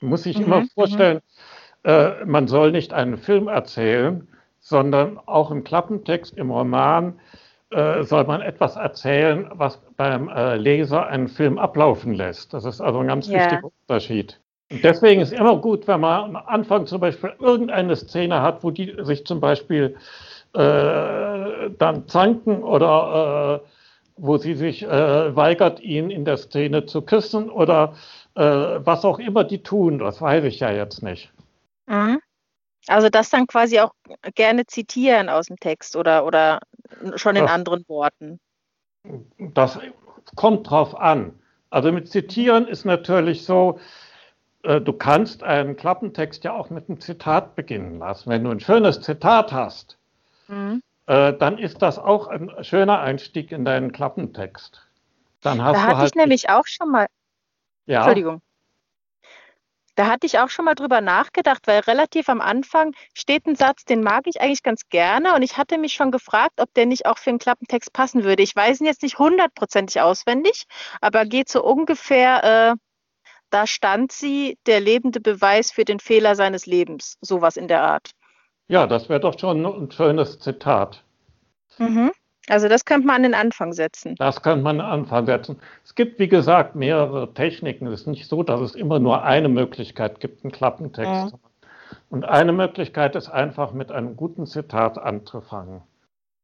[0.00, 0.44] Muss sich mhm.
[0.44, 1.20] immer vorstellen,
[1.84, 4.26] äh, man soll nicht einen Film erzählen,
[4.60, 7.18] sondern auch im Klappentext, im Roman,
[7.70, 12.52] äh, soll man etwas erzählen, was beim äh, Leser einen Film ablaufen lässt.
[12.52, 13.38] Das ist also ein ganz ja.
[13.38, 14.40] wichtiger Unterschied.
[14.70, 18.70] Und deswegen ist immer gut, wenn man am Anfang zum Beispiel irgendeine Szene hat, wo
[18.70, 19.96] die sich zum Beispiel
[20.54, 23.68] äh, dann zanken oder äh,
[24.20, 27.94] wo sie sich äh, weigert, ihn in der Szene zu küssen oder
[28.34, 29.98] äh, was auch immer die tun.
[29.98, 31.32] Das weiß ich ja jetzt nicht.
[31.86, 32.20] Mhm.
[32.86, 33.92] Also das dann quasi auch
[34.34, 36.60] gerne zitieren aus dem Text oder, oder
[37.16, 38.40] schon in das, anderen Worten.
[39.38, 39.78] Das
[40.34, 41.38] kommt drauf an.
[41.70, 43.78] Also mit Zitieren ist natürlich so,
[44.64, 48.30] äh, du kannst einen Klappentext ja auch mit einem Zitat beginnen lassen.
[48.30, 49.98] Wenn du ein schönes Zitat hast,
[50.48, 50.82] mhm.
[51.10, 54.86] Äh, dann ist das auch ein schöner Einstieg in deinen Klappentext.
[55.40, 57.06] Dann hast da hatte halt ich nämlich auch schon mal.
[57.86, 57.98] Ja.
[57.98, 58.42] Entschuldigung.
[59.96, 63.84] Da hatte ich auch schon mal drüber nachgedacht, weil relativ am Anfang steht ein Satz,
[63.84, 67.06] den mag ich eigentlich ganz gerne und ich hatte mich schon gefragt, ob der nicht
[67.06, 68.44] auch für einen Klappentext passen würde.
[68.44, 70.66] Ich weiß ihn jetzt nicht hundertprozentig auswendig,
[71.00, 72.76] aber geht so ungefähr, äh,
[73.50, 78.12] da stand sie, der lebende Beweis für den Fehler seines Lebens, sowas in der Art.
[78.70, 81.02] Ja, das wäre doch schon ein schönes Zitat.
[81.78, 82.12] Mhm.
[82.48, 84.14] Also das könnte man an den Anfang setzen.
[84.16, 85.60] Das könnte man an den Anfang setzen.
[85.84, 87.88] Es gibt, wie gesagt, mehrere Techniken.
[87.88, 91.32] Es ist nicht so, dass es immer nur eine Möglichkeit gibt, einen Klappentext.
[91.32, 91.38] Mhm.
[92.10, 95.82] Und eine Möglichkeit ist einfach mit einem guten Zitat anzufangen.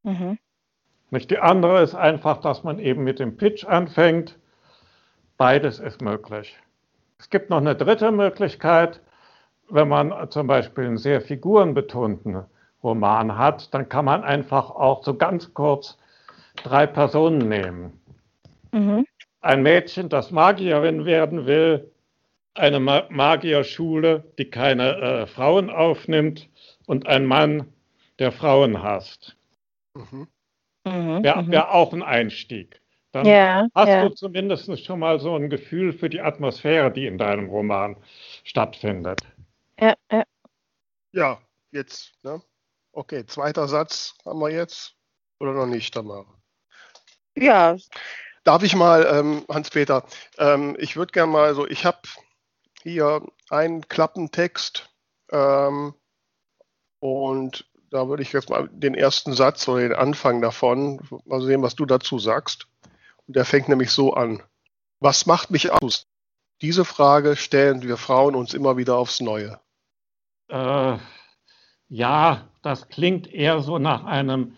[0.03, 0.37] Mhm.
[1.11, 4.37] Nicht die andere ist einfach, dass man eben mit dem Pitch anfängt.
[5.37, 6.59] Beides ist möglich.
[7.21, 9.01] Es gibt noch eine dritte Möglichkeit,
[9.68, 12.44] wenn man zum Beispiel einen sehr figurenbetonten
[12.83, 15.98] Roman hat, dann kann man einfach auch so ganz kurz
[16.62, 18.00] drei Personen nehmen.
[18.72, 19.07] Mhm.
[19.40, 21.90] Ein Mädchen, das Magierin werden will,
[22.55, 26.48] eine Ma Magierschule, die keine äh, Frauen aufnimmt
[26.87, 27.68] und ein Mann,
[28.18, 29.37] der Frauen hasst.
[29.94, 30.26] Mhm.
[30.85, 31.50] Mhm, Wäre mhm.
[31.50, 32.81] wär auch ein Einstieg.
[33.12, 34.09] Dann ja, hast ja.
[34.09, 37.96] du zumindest schon mal so ein Gefühl für die Atmosphäre, die in deinem Roman
[38.44, 39.22] stattfindet.
[39.81, 40.25] Ja, ja.
[41.12, 42.12] ja jetzt.
[42.23, 42.43] Ne?
[42.93, 44.95] Okay, zweiter Satz haben wir jetzt.
[45.39, 46.27] Oder noch nicht, Tamara?
[47.37, 47.77] Ja.
[48.45, 50.07] Darf ich mal, ähm, Hans-Peter,
[50.39, 51.99] ähm, ich würde gerne mal so, ich habe
[52.83, 54.89] hier einen Klappentext
[55.31, 55.95] ähm,
[57.01, 61.62] und da würde ich jetzt mal den ersten Satz oder den Anfang davon, mal sehen,
[61.62, 62.67] was du dazu sagst.
[63.27, 64.43] Und der fängt nämlich so an.
[65.01, 66.07] Was macht mich aus?
[66.62, 69.61] Diese Frage stellen wir Frauen uns immer wieder aufs Neue.
[70.48, 70.96] Äh,
[71.88, 74.56] ja, das klingt eher so nach einem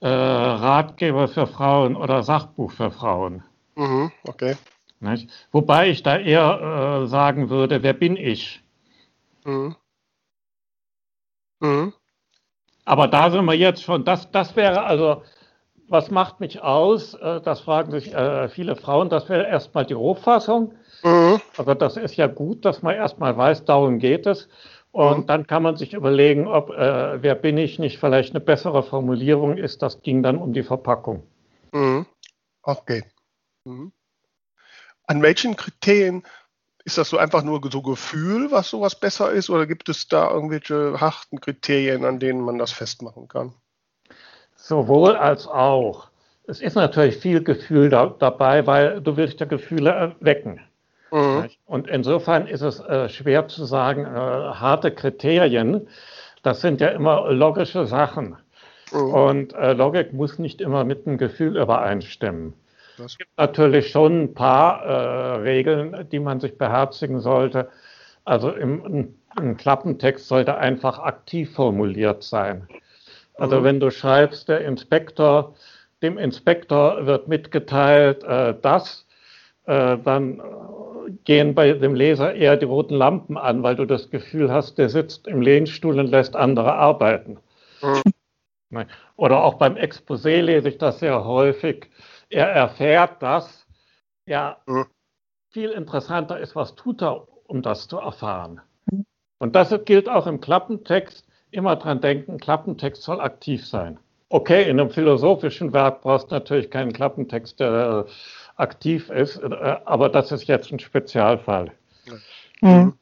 [0.00, 3.42] äh, Ratgeber für Frauen oder Sachbuch für Frauen.
[3.74, 4.56] Mhm, okay.
[5.00, 5.30] Nicht?
[5.52, 8.62] Wobei ich da eher äh, sagen würde, wer bin ich?
[9.44, 9.76] Mhm.
[11.60, 11.92] Mhm.
[12.84, 15.22] Aber da sind wir jetzt schon, das, das wäre also,
[15.88, 17.14] was macht mich aus?
[17.14, 20.74] Äh, das fragen sich äh, viele Frauen, das wäre erstmal die Rohfassung.
[21.02, 21.40] Mhm.
[21.56, 24.48] Also das ist ja gut, dass man erstmal weiß, darum geht es.
[24.92, 25.26] Und Mhm.
[25.26, 29.56] dann kann man sich überlegen, ob äh, wer bin ich nicht vielleicht eine bessere Formulierung
[29.56, 29.82] ist.
[29.82, 31.22] Das ging dann um die Verpackung.
[31.72, 32.06] Mhm.
[32.62, 33.04] Okay.
[33.64, 33.92] Mhm.
[35.06, 36.24] An welchen Kriterien
[36.84, 40.30] ist das so einfach nur so Gefühl, was sowas besser ist, oder gibt es da
[40.30, 43.54] irgendwelche harten Kriterien, an denen man das festmachen kann?
[44.56, 46.08] Sowohl als auch.
[46.46, 50.60] Es ist natürlich viel Gefühl da, dabei, weil du willst ja Gefühle erwecken.
[51.12, 51.48] Mhm.
[51.66, 55.88] Und insofern ist es äh, schwer zu sagen, äh, harte Kriterien,
[56.42, 58.36] das sind ja immer logische Sachen.
[58.92, 58.98] Mhm.
[59.14, 62.54] Und äh, Logik muss nicht immer mit dem Gefühl übereinstimmen.
[62.96, 67.68] Das- Es gibt natürlich schon ein paar äh, Regeln, die man sich beherzigen sollte.
[68.24, 72.68] Also im, ein, ein Klappentext sollte einfach aktiv formuliert sein.
[73.38, 73.64] Also Mhm.
[73.64, 75.54] wenn du schreibst, der Inspektor,
[76.02, 79.06] dem Inspektor wird mitgeteilt, äh, dass,
[79.66, 80.42] äh, dann
[81.24, 84.88] gehen bei dem Leser eher die roten Lampen an, weil du das Gefühl hast, der
[84.88, 87.38] sitzt im Lehnstuhl und lässt andere arbeiten.
[87.82, 88.02] Mhm.
[88.70, 88.88] Nein.
[89.16, 91.90] Oder auch beim Exposé lese ich das sehr häufig.
[92.28, 93.66] Er erfährt das.
[94.26, 94.86] Ja, Mhm.
[95.50, 98.60] viel interessanter ist, was tut er, um das zu erfahren.
[99.38, 101.26] Und das gilt auch im Klappentext.
[101.50, 103.98] Immer dran denken, Klappentext soll aktiv sein.
[104.28, 108.06] Okay, in einem philosophischen Werk brauchst du natürlich keinen Klappentext, der
[108.60, 111.72] aktiv ist, äh, aber das ist jetzt ein Spezialfall.
[112.60, 112.94] Mhm.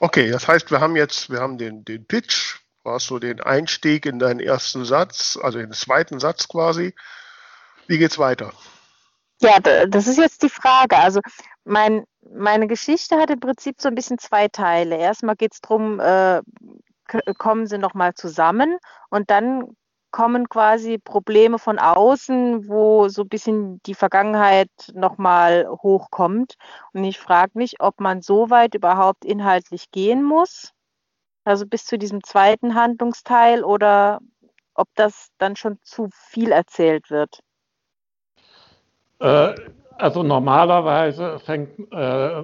[0.00, 3.40] Okay, das heißt, wir haben jetzt, wir haben den, den Pitch, du hast so den
[3.40, 6.94] Einstieg in deinen ersten Satz, also den zweiten Satz quasi.
[7.86, 8.52] Wie geht's weiter?
[9.40, 10.96] Ja, das ist jetzt die Frage.
[10.96, 11.20] Also
[11.64, 14.96] mein, meine Geschichte hat im Prinzip so ein bisschen zwei Teile.
[14.96, 16.42] Erstmal geht es darum, äh,
[17.38, 18.78] kommen sie nochmal zusammen
[19.10, 19.76] und dann
[20.10, 26.54] kommen quasi Probleme von außen, wo so ein bisschen die Vergangenheit nochmal hochkommt.
[26.92, 30.72] Und ich frage mich, ob man so weit überhaupt inhaltlich gehen muss,
[31.44, 34.20] also bis zu diesem zweiten Handlungsteil, oder
[34.74, 37.40] ob das dann schon zu viel erzählt wird.
[39.20, 39.54] Äh,
[39.98, 42.42] also normalerweise fängt, äh,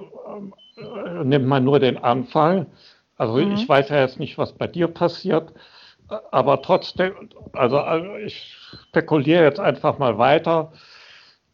[1.23, 2.67] nimmt man nur den Anfang.
[3.17, 3.51] Also Mhm.
[3.51, 5.53] ich weiß ja jetzt nicht, was bei dir passiert,
[6.07, 7.13] aber trotzdem,
[7.53, 8.55] also äh, ich
[8.89, 10.71] spekuliere jetzt einfach mal weiter.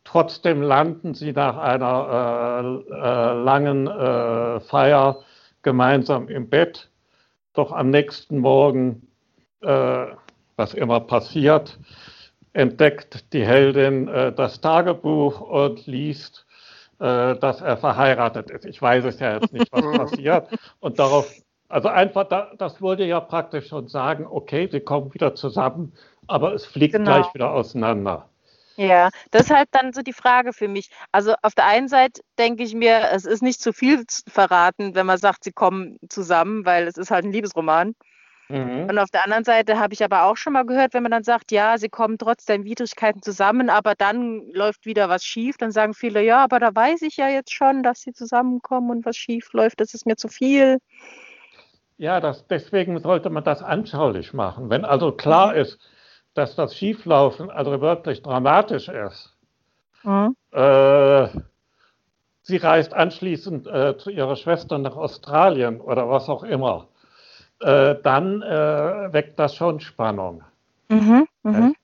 [0.04, 5.20] Trotzdem landen sie nach einer äh, äh, langen äh, Feier
[5.62, 6.90] gemeinsam im Bett.
[7.54, 9.08] Doch am nächsten Morgen,
[9.62, 10.06] äh,
[10.56, 11.78] was immer passiert,
[12.54, 16.46] entdeckt die Heldin äh, das Tagebuch und liest,
[17.00, 18.66] äh, dass er verheiratet ist.
[18.66, 20.48] Ich weiß es ja jetzt nicht, was passiert.
[20.80, 21.32] Und darauf,
[21.70, 25.94] also einfach, da, das würde ja praktisch schon sagen, okay, sie kommen wieder zusammen,
[26.28, 27.06] aber es fliegt Genau.
[27.06, 28.30] gleich wieder auseinander.
[28.78, 30.90] Ja, das ist halt dann so die Frage für mich.
[31.12, 34.96] Also auf der einen Seite denke ich mir, es ist nicht zu viel zu verraten,
[34.96, 37.96] wenn man sagt, sie kommen zusammen, weil es ist halt ein Liebesroman.
[38.50, 38.90] Mhm.
[38.90, 41.24] Und auf der anderen Seite habe ich aber auch schon mal gehört, wenn man dann
[41.24, 45.72] sagt, ja, sie kommen trotz der Widrigkeiten zusammen, aber dann läuft wieder was schief, dann
[45.72, 49.18] sagen viele, ja, aber da weiß ich ja jetzt schon, dass sie zusammenkommen und was
[49.18, 50.80] schief läuft, das ist mir zu viel.
[52.00, 54.70] Ja, das, deswegen sollte man das anschaulich machen.
[54.70, 55.78] Wenn also klar ist,
[56.34, 59.36] dass das Schieflaufen also wirklich dramatisch ist,
[60.04, 60.34] Mhm.
[60.52, 61.28] Äh,
[62.44, 66.88] sie reist anschließend äh, zu ihrer Schwester nach Australien oder was auch immer.
[67.60, 70.42] Äh, dann äh, weckt das schon Spannung.
[70.88, 71.28] Mhm.
[71.44, 71.76] Mhm.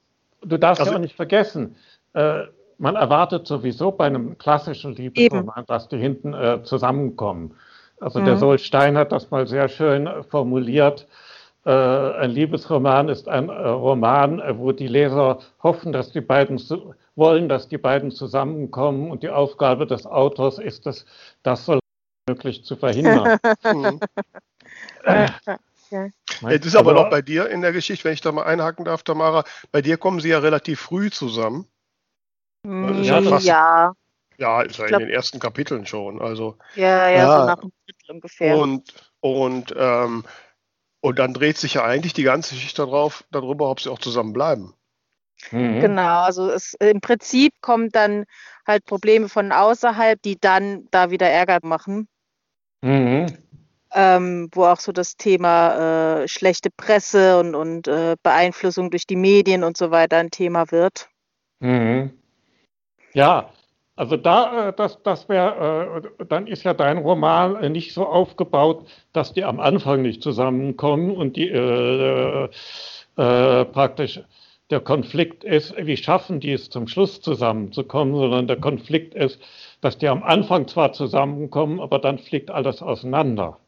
[0.43, 1.75] Du darfst Also- ja auch nicht vergessen,
[2.13, 2.43] äh,
[2.77, 7.53] man erwartet sowieso bei einem klassischen Liebesroman, dass die hinten äh, zusammenkommen.
[7.99, 8.39] Also der Mhm.
[8.39, 11.07] Sol Stein hat das mal sehr schön äh, formuliert.
[11.65, 16.57] Äh, ein Liebesroman ist ein äh, Roman, äh, wo die Leser hoffen, dass die beiden
[16.59, 21.05] zu, wollen, dass die beiden zusammenkommen und die Aufgabe des Autors ist es,
[21.43, 21.79] das so
[22.29, 23.39] möglich zu verhindern.
[23.63, 23.99] Mhm.
[25.05, 25.29] Ja.
[26.49, 29.03] Jetzt ist aber noch bei dir in der Geschichte, wenn ich da mal einhaken darf,
[29.03, 31.67] Tamara, bei dir kommen sie ja relativ früh zusammen.
[32.63, 33.93] Mm, ist ja fast- ja,
[34.37, 36.21] Ja, ist ja glaub- in den ersten Kapiteln schon.
[36.21, 37.39] Also ja, ja, Ja.
[37.41, 38.57] so nach einem Drittel ungefähr.
[38.57, 40.25] und und ähm,
[41.01, 44.33] und dann dreht sich ja eigentlich die ganze Geschichte darauf, darüber, ob sie auch zusammen
[44.33, 44.73] bleiben.
[45.51, 45.79] Mhm.
[45.79, 48.25] Genau, also es, im Prinzip kommen dann
[48.65, 52.07] halt Probleme von außerhalb, die dann da wieder Ärger machen,
[52.81, 53.27] Mhm.
[53.93, 59.15] ähm, wo auch so das Thema äh, schlechte Presse und, und äh, Beeinflussung durch die
[59.15, 61.09] Medien und so weiter ein Thema wird.
[61.59, 62.17] Mhm.
[63.13, 63.51] Ja,
[63.95, 68.05] also da, äh, das, das wäre, äh, dann ist ja dein Roman äh, nicht so
[68.05, 72.49] aufgebaut, dass die am Anfang nicht zusammenkommen und die äh,
[73.17, 74.21] äh, praktisch
[74.69, 79.39] der Konflikt ist, wie schaffen die es zum Schluss zusammenzukommen, sondern der Konflikt ist,
[79.81, 83.59] dass die am Anfang zwar zusammenkommen, aber dann fliegt alles auseinander.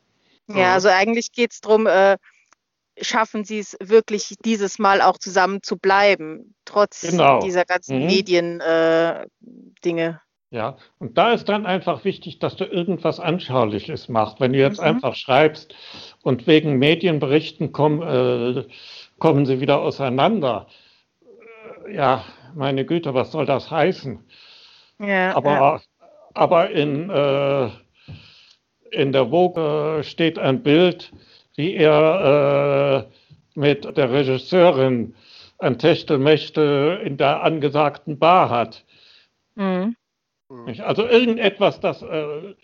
[0.47, 2.17] Ja, also eigentlich geht es darum, äh,
[3.01, 7.39] schaffen sie es wirklich dieses Mal auch zusammen zu bleiben, trotz Genau.
[7.41, 8.05] dieser ganzen Mhm.
[8.07, 10.21] Medien-Dinge.
[10.49, 14.39] Ja, und da ist dann einfach wichtig, dass du irgendwas Anschauliches machst.
[14.39, 14.85] Wenn du jetzt Mhm.
[14.87, 15.75] einfach schreibst
[16.23, 18.63] und wegen Medienberichten kommen, äh,
[19.19, 20.67] kommen sie wieder auseinander.
[21.85, 22.23] Äh, Ja,
[22.55, 24.23] meine Güte, was soll das heißen?
[24.99, 25.81] ja, Aber, ja.
[26.33, 27.69] aber in, äh,
[28.91, 31.11] in der Vogue äh, steht ein Bild,
[31.57, 35.15] wie er äh, mit der Regisseurin
[35.59, 38.85] ein Techtelmechtel in der angesagten Bar hat.
[39.55, 39.95] Mhm.
[40.65, 40.81] Nicht?
[40.81, 42.55] Also irgendetwas, das äh,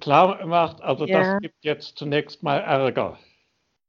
[0.00, 1.20] klar macht, also Ja.
[1.20, 3.18] das gibt jetzt zunächst mal Ärger.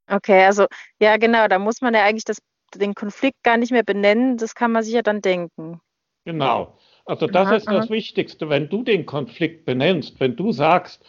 [0.09, 0.67] Okay, also
[0.99, 2.37] ja, genau, da muss man ja eigentlich das,
[2.75, 5.79] den Konflikt gar nicht mehr benennen, das kann man sich ja dann denken.
[6.25, 6.77] Genau.
[7.05, 11.03] Also das Aha, ist das Wichtigste, wenn du den Konflikt benennst, wenn du sagst,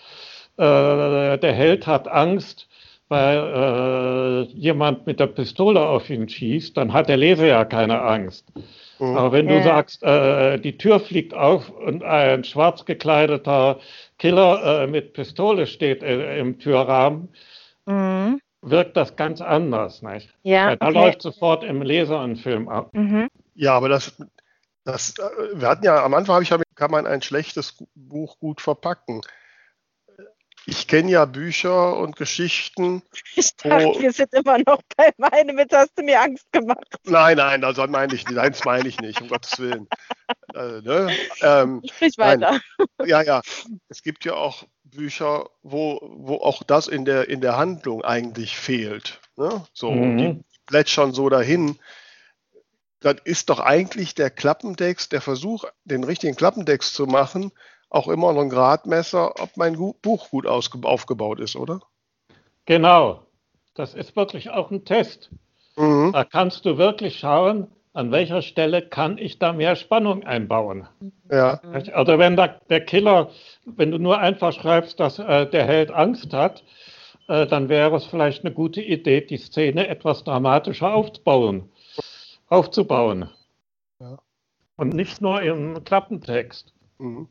[0.56, 2.68] äh, der Held hat Angst,
[3.12, 8.00] weil äh, jemand mit der Pistole auf ihn schießt, dann hat der Leser ja keine
[8.02, 8.46] Angst.
[8.98, 9.16] Mhm.
[9.16, 9.62] Aber wenn du Ja.
[9.62, 13.78] sagst, äh, die Tür fliegt auf und ein schwarz gekleideter
[14.18, 17.28] Killer äh, mit Pistole steht äh, im Türrahmen,
[17.86, 18.40] Mhm.
[18.62, 20.02] wirkt das ganz anders.
[20.02, 20.30] Nicht?
[20.42, 20.94] Ja, Weil da okay.
[20.98, 22.90] läuft sofort im Leser ein Film ab.
[22.94, 23.28] Mhm.
[23.54, 24.16] Ja, aber das,
[24.84, 28.38] das, äh, wir hatten ja am Anfang habe ich ja, kann man ein schlechtes Buch
[28.38, 29.20] gut verpacken.
[30.66, 33.02] Ich kenne ja Bücher und Geschichten.
[33.34, 34.00] Ich dachte, Oh.
[34.00, 36.86] wir sind immer noch bei meinem, jetzt hast du mir Angst gemacht.
[37.04, 38.38] Nein, nein, das meine ich nicht.
[38.38, 39.88] Eins meine ich nicht, um Gottes Willen.
[40.54, 41.16] Äh, ne?
[41.40, 42.40] ähm, Sprich Nein.
[42.42, 42.60] weiter.
[43.04, 43.42] ja, ja.
[43.88, 48.56] Es gibt ja auch Bücher, wo, wo auch das in der, in der Handlung eigentlich
[48.56, 49.20] fehlt.
[49.36, 49.64] Ne?
[49.72, 50.18] So, Mhm.
[50.18, 51.78] die plätschern so dahin.
[53.00, 57.50] Das ist doch eigentlich der Klappentext, der Versuch, den richtigen Klappentext zu machen,
[57.92, 61.80] auch immer noch ein Gradmesser, ob mein Buch gut aufgebaut ist, oder?
[62.64, 63.22] Genau.
[63.74, 65.30] Das ist wirklich auch ein Test.
[65.76, 66.12] Mhm.
[66.12, 70.88] Da kannst du wirklich schauen, an welcher Stelle kann ich da mehr Spannung einbauen.
[71.30, 71.60] Ja.
[71.92, 73.30] Also wenn da, der Killer,
[73.66, 76.64] wenn du nur einfach schreibst, dass äh, der Held Angst hat,
[77.28, 81.70] äh, dann wäre es vielleicht eine gute Idee, die Szene etwas dramatischer aufzubauen.
[82.48, 83.28] aufzubauen.
[84.00, 84.18] Ja.
[84.76, 86.72] Und nicht nur im Klappentext.
[86.96, 87.28] Mhm.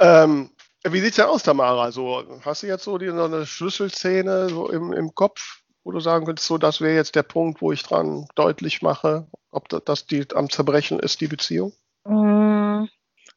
[0.00, 0.50] Ähm,
[0.84, 1.90] wie sieht's denn aus, Tamara?
[1.90, 6.00] So, hast du jetzt so, die, so eine Schlüsselszene so im, im Kopf, wo du
[6.00, 9.82] sagen könntest, so, das wäre jetzt der Punkt, wo ich dran deutlich mache, ob das,
[9.84, 11.72] das die am Zerbrechen ist, die Beziehung?
[12.04, 12.86] Mm,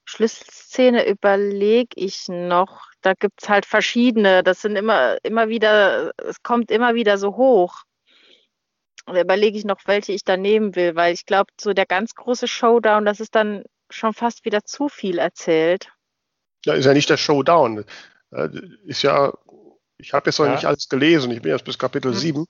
[0.06, 2.88] Schlüsselszene überlege ich noch.
[3.02, 4.44] Da gibt es halt verschiedene.
[4.44, 7.84] Das sind immer, immer wieder, es kommt immer wieder so hoch.
[9.08, 12.14] Da überlege ich noch, welche ich da nehmen will, weil ich glaube, so der ganz
[12.14, 15.92] große Showdown, das ist dann schon fast wieder zu viel erzählt.
[16.66, 17.86] Ja, ist ja nicht der Showdown.
[18.32, 18.50] Äh,
[18.86, 19.34] Ist ja,
[19.98, 20.54] ich habe jetzt noch Ja.
[20.54, 22.16] nicht alles gelesen, ich bin jetzt bis Kapitel Mhm.
[22.18, 22.46] 7.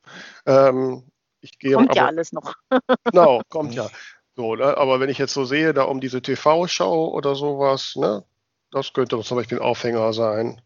[0.45, 1.03] Ähm,
[1.41, 2.53] ich gehe Kommt ja aber, alles noch.
[3.11, 3.89] Genau, kommt ja.
[4.35, 4.77] So, ne?
[4.77, 8.23] Aber wenn ich jetzt so sehe, da um diese TV-Show oder sowas, ne,
[8.71, 10.61] das könnte zum Beispiel ein Aufhänger sein.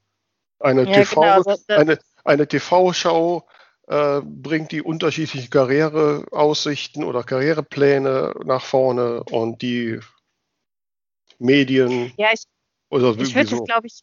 [0.60, 3.44] Eine Ja, TV, genau, da- eine, eine TV-Show
[3.88, 10.00] äh, bringt die unterschiedlichen Karriereaussichten oder Karrierepläne nach vorne und die
[11.40, 12.44] Medien Ja, ich,
[12.90, 14.02] oder ich würde es, glaube ich,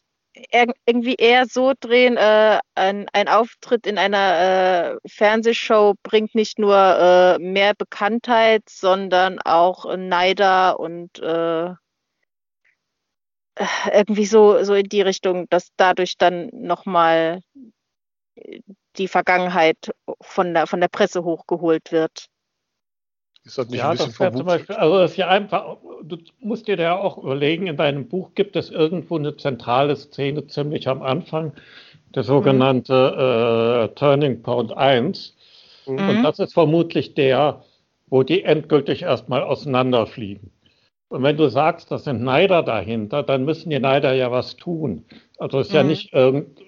[0.53, 6.59] ir- irgendwie eher so drehen, äh, ein, ein Auftritt in einer äh, Fernsehshow bringt nicht
[6.59, 11.71] nur äh, mehr Bekanntheit, sondern auch Neider und äh,
[13.55, 17.41] äh, irgendwie so, so in die Richtung, dass dadurch dann nochmal
[18.97, 19.77] die Vergangenheit
[20.21, 22.27] von der, von der Presse hochgeholt wird.
[23.45, 24.47] Ist das nicht Ja, ein bisschen das zum?
[24.47, 28.07] Beispiel, also das ist ja einfach, du musst dir da ja auch überlegen, in deinem
[28.09, 31.53] Buch gibt es irgendwo eine zentrale Szene ziemlich am Anfang,
[32.15, 35.35] der sogenannte äh, Turning Point 1.
[35.87, 36.09] Mhm.
[36.09, 36.23] Und Mhm.
[36.23, 37.65] das ist vermutlich der,
[38.09, 40.51] wo die endgültig erstmal auseinanderfliegen.
[41.13, 45.05] Und wenn du sagst, das sind Neider dahinter, dann müssen die Neider ja was tun.
[45.39, 45.89] Also es ist ja Mhm.
[45.89, 46.59] nicht, irgend-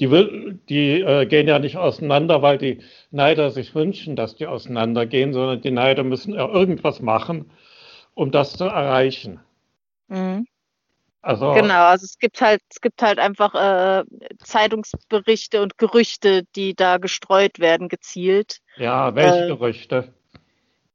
[0.00, 4.46] die, will, die äh, gehen ja nicht auseinander, weil die Neider sich wünschen, dass die
[4.46, 7.50] auseinandergehen, sondern die Neider müssen ja irgendwas machen,
[8.14, 9.40] um das zu erreichen.
[10.08, 10.44] Mhm.
[11.22, 14.04] Also Genau, also es gibt halt, es gibt halt einfach äh,
[14.42, 20.12] Zeitungsberichte und Gerüchte, die da gestreut werden, gezielt, ja, welche äh, Gerüchte?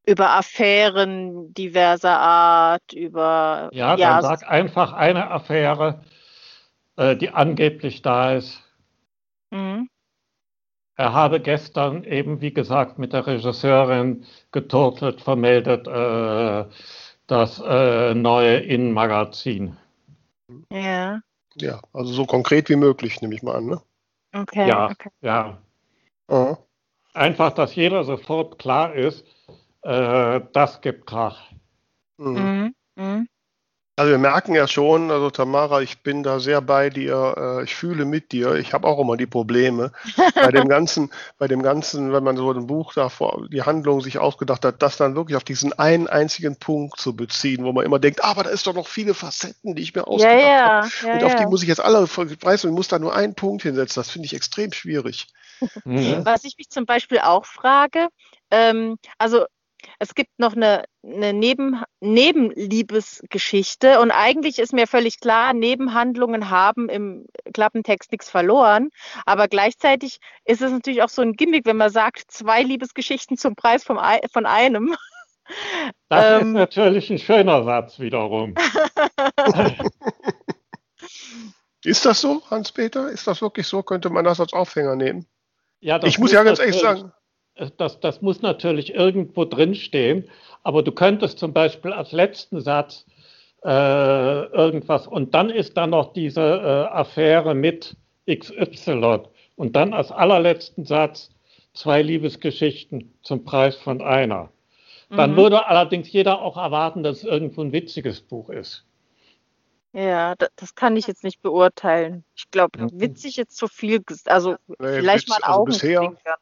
[0.08, 6.02] Über Affären diverser Art, über Ja, ja, dann sag einfach eine Affäre,
[6.96, 8.62] äh, die angeblich da ist.
[9.52, 9.90] mhm.
[11.00, 16.66] Er habe gestern eben, wie gesagt, mit der Regisseurin geturtelt, vermeldet, äh,
[17.28, 19.78] das äh, neue Innenmagazin.
[20.72, 21.20] ja.
[21.60, 23.66] Ja, also so konkret wie möglich, nehme ich mal an.
[23.66, 23.82] Ne?
[24.34, 24.68] Okay.
[24.68, 25.10] Ja, okay.
[25.22, 25.58] ja.
[26.30, 26.58] Ja.
[27.14, 29.26] Einfach, dass jeder sofort klar ist,
[29.84, 31.40] äh, das gibt Krach.
[32.18, 32.74] Mhm.
[32.96, 33.04] Mhm.
[33.04, 33.28] Mhm.
[34.00, 37.74] Also wir merken ja schon, also Tamara, ich bin da sehr bei dir, äh, ich
[37.76, 39.92] fühle mit dir, ich habe auch immer die Probleme
[40.36, 44.02] bei dem ganzen, bei dem ganzen, wenn man so ein Buch da vor die Handlung
[44.02, 47.86] sich ausgedacht hat, das dann wirklich auf diesen einen einzigen Punkt zu beziehen, wo man
[47.88, 50.78] immer denkt, aber da ist doch noch viele Facetten, die ich mir Ja, ausgedacht habe.
[51.02, 51.08] ja.
[51.08, 51.50] ja, Und auf die ja.
[51.50, 54.00] muss ich jetzt alle, weißt du, ich muss da nur einen Punkt hinsetzen.
[54.00, 55.26] Das finde ich extrem schwierig.
[55.86, 56.24] Mhm.
[56.24, 58.10] Was ich mich zum Beispiel auch frage,
[58.52, 59.46] ähm, also
[60.00, 66.90] es gibt noch eine, eine Neben, Nebenliebesgeschichte und eigentlich ist mir völlig klar, Nebenhandlungen haben
[66.90, 68.90] im Klappentext nichts verloren,
[69.26, 73.56] aber gleichzeitig ist es natürlich auch so ein Gimmick, wenn man sagt, zwei Liebesgeschichten zum
[73.56, 74.00] Preis vom,
[74.32, 74.96] von einem.
[76.10, 76.52] Das ist Ähm.
[76.52, 78.54] natürlich ein schöner Satz wiederum.
[81.84, 83.10] Ist das so, Hans-Peter?
[83.10, 83.82] Ist das wirklich so?
[83.82, 85.26] Könnte man das als Aufhänger nehmen?
[85.80, 87.14] Ja, das Ich muss ja ganz ehrlich sagen,
[87.78, 90.30] Das, das muss natürlich irgendwo drinstehen,
[90.64, 93.06] aber du könntest zum Beispiel als letzten Satz
[93.64, 97.96] äh, irgendwas und dann ist da noch diese äh, Affäre mit
[98.30, 99.22] XY
[99.56, 101.32] und dann als allerletzten Satz
[101.74, 104.50] zwei Liebesgeschichten zum Preis von einer.
[105.10, 105.38] Dann Mhm.
[105.38, 108.84] würde allerdings jeder auch erwarten, dass es irgendwo ein witziges Buch ist.
[109.94, 112.24] Ja, da- das kann ich jetzt nicht beurteilen.
[112.36, 116.36] Ich glaube, witzig jetzt zu viel, also Nee, vielleicht Witz- mal ein also bisher- Augenzwinkern.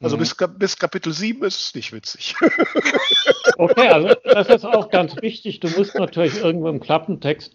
[0.00, 0.20] Also Mhm.
[0.20, 2.34] bis, Kap- bis Kapitel 7 ist es nicht witzig.
[3.58, 5.60] Okay, also das ist auch ganz wichtig.
[5.60, 7.54] Du musst natürlich irgendwo im Klappentext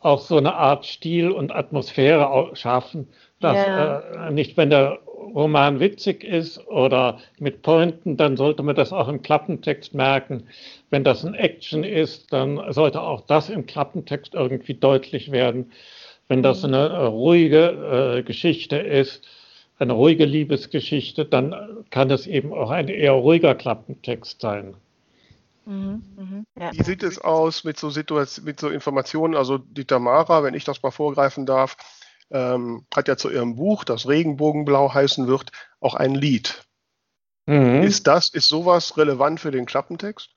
[0.00, 3.08] auch so eine Art Stil und Atmosphäre schaffen,
[3.40, 3.98] dass Ja.
[4.28, 4.98] äh, nicht, wenn der
[5.34, 10.44] Roman witzig ist oder mit Pointen, dann sollte man das auch im Klappentext merken.
[10.90, 15.72] Wenn das ein Action ist, dann sollte auch das im Klappentext irgendwie deutlich werden.
[16.28, 19.26] Wenn das eine äh, ruhige äh, Geschichte ist,
[19.80, 24.76] eine ruhige Liebesgeschichte, dann kann es eben auch ein eher ruhiger Klappentext sein.
[25.64, 26.46] Mhm, mhm.
[26.58, 26.72] Ja.
[26.72, 29.34] Wie sieht es aus mit so Situation, mit so Informationen?
[29.34, 31.76] Also die Tamara, wenn ich das mal vorgreifen darf,
[32.30, 35.50] ähm, hat ja zu ihrem Buch, das Regenbogenblau heißen wird,
[35.80, 36.64] auch ein Lied.
[37.46, 37.82] Mhm.
[37.82, 40.30] Ist das, ist sowas relevant für den Klappentext?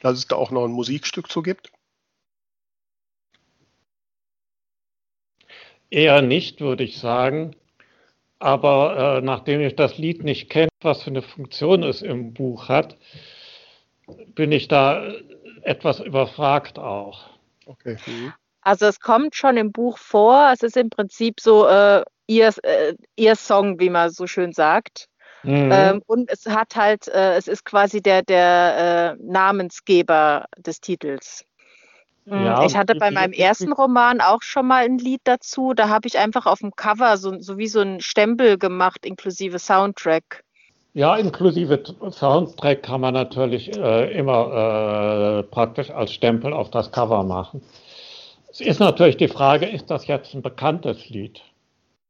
[0.00, 1.70] Dass es da auch noch ein Musikstück zu gibt?
[5.90, 7.54] Eher nicht, würde ich sagen.
[8.38, 12.68] Aber äh, nachdem ich das Lied nicht kenne, was für eine Funktion es im Buch
[12.68, 12.96] hat,
[14.34, 15.22] bin ich da äh,
[15.62, 17.30] etwas überfragt auch.
[17.66, 17.96] Okay.
[18.06, 18.32] Mhm.
[18.62, 20.50] Also es kommt schon im Buch vor.
[20.52, 25.08] Es ist im Prinzip so äh, ihr, äh, ihr Song, wie man so schön sagt.
[25.42, 25.70] Mhm.
[25.72, 31.44] Ähm, und es hat halt, äh, es ist quasi der, der äh, Namensgeber des Titels.
[32.28, 35.72] Mm, Ja, ich hatte bei meinem ersten Roman auch schon mal ein Lied dazu.
[35.74, 39.58] Da habe ich einfach auf dem Cover so, so wie so ein Stempel gemacht, inklusive
[39.58, 40.44] Soundtrack.
[40.94, 47.22] Ja, inklusive Soundtrack kann man natürlich äh, immer äh, praktisch als Stempel auf das Cover
[47.22, 47.62] machen.
[48.50, 51.40] Es ist natürlich die Frage, ist das jetzt ein bekanntes Lied?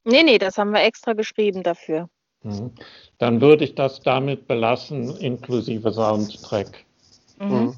[0.04, 2.08] Nee, nee, das haben wir extra geschrieben dafür.
[2.42, 2.72] Mhm.
[3.18, 6.84] Dann würde ich das damit belassen, inklusive Soundtrack.
[7.38, 7.74] Mhm.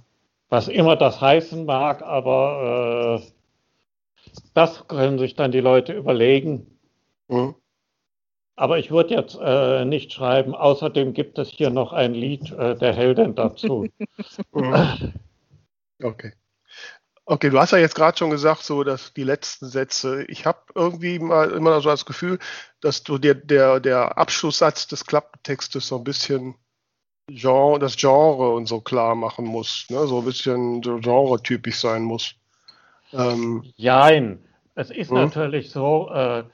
[0.50, 6.78] Was immer das heißen mag, aber äh, das können sich dann die Leute überlegen.
[7.28, 7.54] Mhm.
[8.56, 12.76] Aber ich würde jetzt äh, nicht schreiben, außerdem gibt es hier noch ein Lied äh,
[12.76, 13.86] der Heldin dazu.
[14.52, 15.14] Mhm.
[16.02, 16.32] Okay.
[17.24, 20.24] Okay, du hast ja jetzt gerade schon gesagt, so dass die letzten Sätze.
[20.24, 22.38] Ich habe irgendwie mal immer so das Gefühl,
[22.80, 26.56] dass du dir der, der Abschlusssatz des Klappentextes so ein bisschen
[27.34, 30.06] Genre, das Genre und so klar machen musst, ne?
[30.06, 32.34] so ein bisschen genre-typisch sein muss.
[33.12, 34.40] Ähm, Jein.
[34.74, 35.18] Es ist Mhm.
[35.18, 36.44] natürlich so, äh,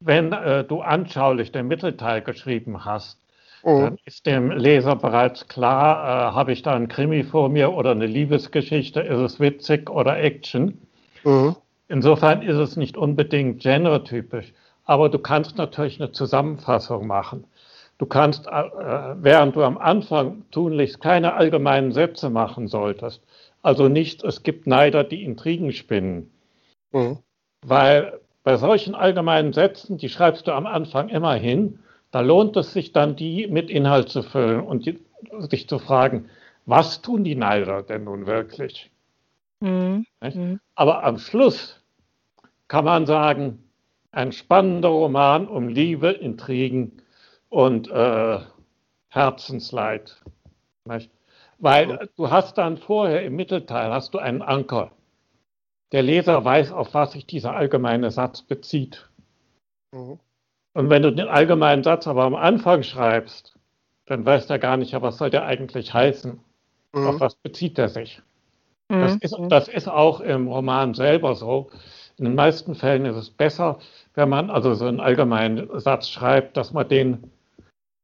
[0.00, 3.18] wenn äh, du anschaulich den Mittelteil geschrieben hast,
[3.64, 3.80] mhm.
[3.80, 7.92] dann ist dem Leser bereits klar, äh, habe ich da einen Krimi vor mir oder
[7.92, 10.86] eine Liebesgeschichte, ist es witzig oder Action.
[11.24, 11.56] Mhm.
[11.88, 14.52] Insofern ist es nicht unbedingt genretypisch,
[14.84, 17.44] aber du kannst natürlich eine Zusammenfassung machen.
[17.98, 18.50] Du kannst, äh,
[19.16, 23.22] während du am Anfang tunlichst keine allgemeinen Sätze machen solltest,
[23.62, 26.30] also nicht, es gibt Neider, die Intrigen spinnen,
[26.92, 27.18] Mhm.
[27.62, 31.80] weil bei solchen allgemeinen Sätzen, die schreibst du am Anfang immer hin,
[32.10, 35.00] da lohnt es sich dann, die mit Inhalt zu füllen und die,
[35.50, 36.28] sich zu fragen,
[36.66, 38.90] was tun die Neider denn nun wirklich?
[39.60, 40.04] Mhm.
[40.22, 40.60] Mhm.
[40.74, 41.82] Aber am Schluss
[42.68, 43.64] kann man sagen,
[44.12, 47.02] ein spannender Roman um Liebe, Intrigen
[47.48, 48.40] und äh,
[49.08, 50.22] Herzensleid.
[50.84, 51.10] Nicht?
[51.58, 54.92] Weil du hast dann vorher im Mittelteil hast du einen Anker.
[55.92, 59.08] Der Leser weiß, auf was sich dieser allgemeine Satz bezieht.
[59.92, 60.18] Mhm.
[60.74, 63.58] Und wenn du den allgemeinen Satz aber am Anfang schreibst,
[64.04, 66.38] dann weiß der gar nicht, ja, was soll der eigentlich heißen?
[66.92, 67.06] Mhm.
[67.06, 68.20] Auf was bezieht er sich?
[68.88, 69.18] Das Mhm.
[69.22, 71.70] ist, das ist auch im Roman selber so.
[72.18, 73.78] In den meisten Fällen ist es besser,
[74.14, 77.30] wenn man also so einen allgemeinen Satz schreibt, dass man den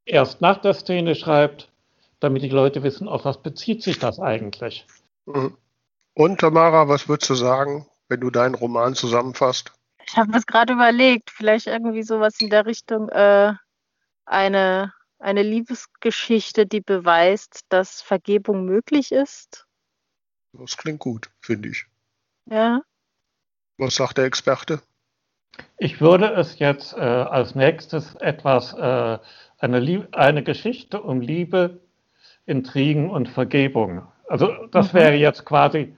[0.05, 1.71] erst nach der Szene schreibt,
[2.21, 4.87] damit die Leute wissen, auf was bezieht sich das eigentlich.
[5.27, 5.57] Mhm.
[6.15, 9.73] Und Tamara, was würdest du sagen, wenn du deinen Roman zusammenfasst?
[10.07, 13.55] Ich habe es gerade überlegt, vielleicht irgendwie sowas in der Richtung, äh,
[14.25, 19.67] eine, eine Liebesgeschichte, die beweist, dass Vergebung möglich ist.
[20.53, 21.87] Das klingt gut, finde ich.
[22.47, 22.83] Ja.
[23.79, 24.83] Was sagt der Experte?
[25.79, 29.19] Ich würde es jetzt äh, als nächstes etwas, äh,
[29.59, 31.81] eine, Lie eine Geschichte um Liebe,
[32.47, 34.03] Intrigen und Vergebung.
[34.29, 34.99] Also das Mhm.
[34.99, 35.95] wäre jetzt quasi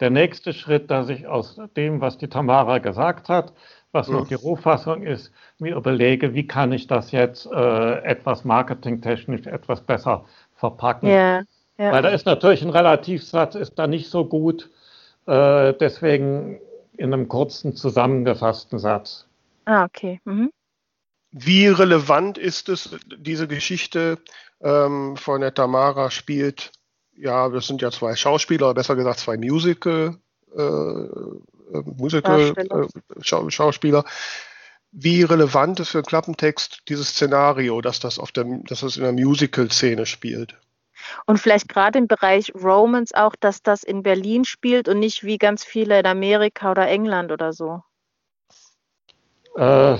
[0.00, 3.52] der nächste Schritt, dass ich aus dem, was die Tamara gesagt hat,
[3.92, 9.46] was noch die Rohfassung ist, mir überlege, wie kann ich das jetzt äh, etwas marketingtechnisch
[9.46, 10.24] etwas besser
[10.56, 11.10] verpacken.
[11.10, 11.42] Ja.
[11.78, 11.92] ja.
[11.92, 14.70] Weil da ist natürlich ein Relativsatz, ist da nicht so gut,
[15.26, 16.58] äh, deswegen
[16.96, 19.26] in einem kurzen zusammengefassten Satz.
[19.64, 20.20] Ah, okay.
[20.24, 20.50] Mhm.
[21.30, 24.18] Wie relevant ist es, diese Geschichte
[24.60, 26.72] ähm, von der Tamara spielt?
[27.16, 30.16] Ja, das sind ja zwei Schauspieler, oder besser gesagt zwei Musical,
[30.56, 32.84] äh, äh, Musical Darsteller.
[32.84, 34.04] äh, Schau Schauspieler.
[34.92, 39.02] Wie relevant ist für den Klappentext dieses Szenario, dass das auf der, dass das in
[39.02, 40.56] der Musical-Szene spielt?
[41.26, 45.38] Und vielleicht gerade im Bereich Romance auch, dass das in Berlin spielt und nicht wie
[45.38, 47.82] ganz viele in Amerika oder England oder so.
[49.56, 49.96] Äh,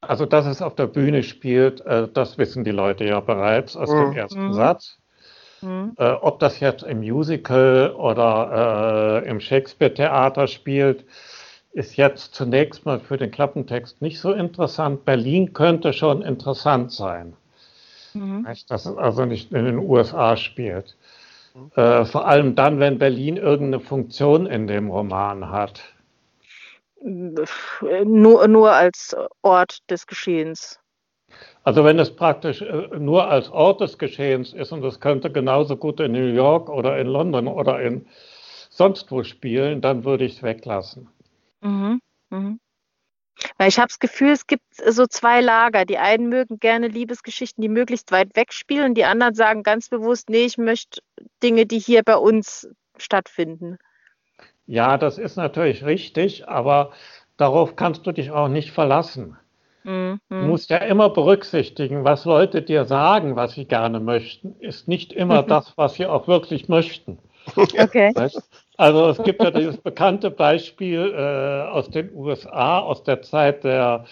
[0.00, 3.90] also, dass es auf der Bühne spielt, äh, das wissen die Leute ja bereits aus
[3.90, 4.16] dem Mhm.
[4.16, 4.54] ersten Mhm.
[4.54, 4.98] Satz.
[5.62, 5.96] Mhm.
[5.98, 11.04] Äh, ob das jetzt im Musical oder äh, im Shakespeare-Theater spielt,
[11.72, 15.04] ist jetzt zunächst mal für den Klappentext nicht so interessant.
[15.04, 17.34] Berlin könnte schon interessant sein.
[18.16, 18.44] Mhm.
[18.68, 20.96] Dass es also nicht in den USA spielt.
[21.74, 25.82] Äh, vor allem dann, wenn Berlin irgendeine Funktion in dem Roman hat.
[27.00, 30.80] Nur, nur als Ort des Geschehens.
[31.62, 35.76] Also wenn es praktisch äh, nur als Ort des Geschehens ist und es könnte genauso
[35.76, 38.06] gut in New York oder in London oder in
[38.70, 41.08] sonst wo spielen, dann würde ich es weglassen.
[41.62, 42.00] Mhm.
[42.30, 42.60] Mhm.
[43.58, 45.84] Weil ich habe das Gefühl, es gibt so zwei Lager.
[45.84, 48.94] Die einen mögen gerne Liebesgeschichten, die möglichst weit weg spielen.
[48.94, 51.00] Die anderen sagen ganz bewusst, nee, ich möchte
[51.42, 53.78] Dinge, die hier bei uns stattfinden.
[54.66, 56.92] Ja, das ist natürlich richtig, aber
[57.36, 59.36] darauf kannst du dich auch nicht verlassen.
[59.84, 60.20] Mhm.
[60.28, 65.12] Du musst ja immer berücksichtigen, was Leute dir sagen, was sie gerne möchten, ist nicht
[65.12, 67.18] immer das, was sie auch wirklich möchten.
[67.54, 68.10] Okay.
[68.14, 68.50] Weißt?
[68.76, 74.04] Also es gibt ja dieses bekannte Beispiel äh, aus den USA, aus der Zeit der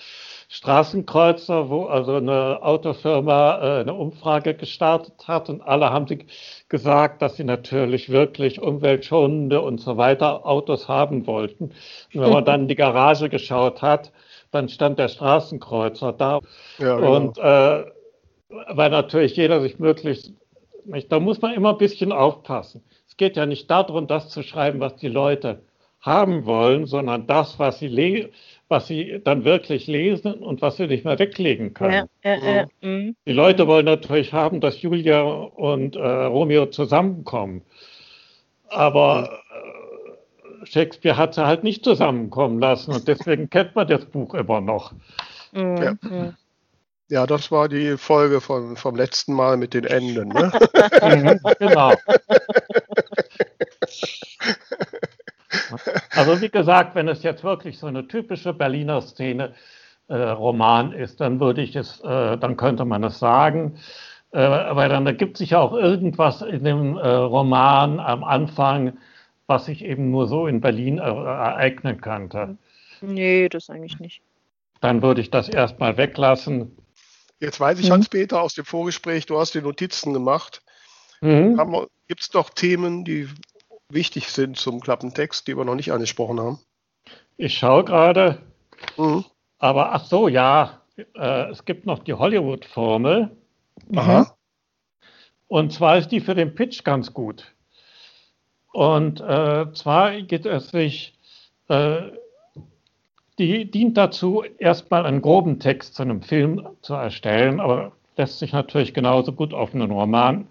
[0.48, 6.26] Straßenkreuzer, wo also eine Autofirma äh, eine Umfrage gestartet hat und alle haben sie
[6.68, 11.64] gesagt, dass sie natürlich wirklich umweltschonende und so weiter Autos haben wollten.
[12.14, 14.12] Und wenn man dann in die Garage geschaut hat,
[14.50, 16.40] dann stand der Straßenkreuzer da.
[16.78, 17.16] Ja, genau.
[17.16, 17.84] Und äh,
[18.68, 20.32] weil natürlich jeder sich möglichst,
[20.84, 22.84] nicht, da muss man immer ein bisschen aufpassen.
[23.14, 25.62] Es geht ja nicht darum, das zu schreiben, was die Leute
[26.00, 28.30] haben wollen, sondern das, was sie, le
[28.66, 32.08] was sie dann wirklich lesen und was sie nicht mehr weglegen können.
[32.24, 32.66] Ja, ja, ja.
[32.80, 33.14] Mhm.
[33.24, 37.62] Die Leute wollen natürlich haben, dass Julia und äh, Romeo zusammenkommen.
[38.68, 39.30] Aber
[40.62, 44.60] äh, Shakespeare hat sie halt nicht zusammenkommen lassen und deswegen kennt man das Buch immer
[44.60, 44.92] noch.
[45.52, 46.34] Mhm.
[47.14, 47.26] Ja.
[47.28, 50.30] Das war die Folge von, vom letzten Mal mit den Enden.
[50.30, 50.50] Ne?
[51.60, 51.92] Genau.
[56.10, 59.54] Also wie gesagt, wenn es jetzt wirklich so eine typische Berliner Szene
[60.08, 63.78] äh, Roman ist, dann würde ich es, äh, dann könnte man es sagen.
[64.32, 68.98] Äh, aber dann ergibt sich ja auch irgendwas in dem äh, Roman am Anfang,
[69.46, 72.58] was sich eben nur so in Berlin äh, ereignen könnte.
[73.00, 74.20] Nee, das eigentlich nicht.
[74.80, 76.76] Dann würde ich das erstmal weglassen.
[77.44, 77.92] Jetzt weiß ich, Mhm.
[77.92, 80.62] Hans-Peter, aus dem Vorgespräch, du hast die Notizen gemacht.
[81.20, 81.60] Mhm.
[82.08, 83.28] Gibt es doch Themen, die
[83.88, 86.58] wichtig sind zum Klappentext, die wir noch nicht angesprochen haben?
[87.36, 88.42] Ich schaue gerade,
[88.96, 89.24] Mhm.
[89.58, 90.80] aber ach so, ja,
[91.14, 93.36] äh, es gibt noch die Hollywood-Formel.
[93.94, 94.36] Aha.
[95.48, 97.52] Und zwar ist die für den Pitch ganz gut.
[98.72, 101.18] Und äh, zwar geht es sich,
[101.68, 102.10] äh,
[103.38, 108.52] die dient dazu, erstmal einen groben Text zu einem Film zu erstellen, aber lässt sich
[108.52, 110.46] natürlich genauso gut auf einen Roman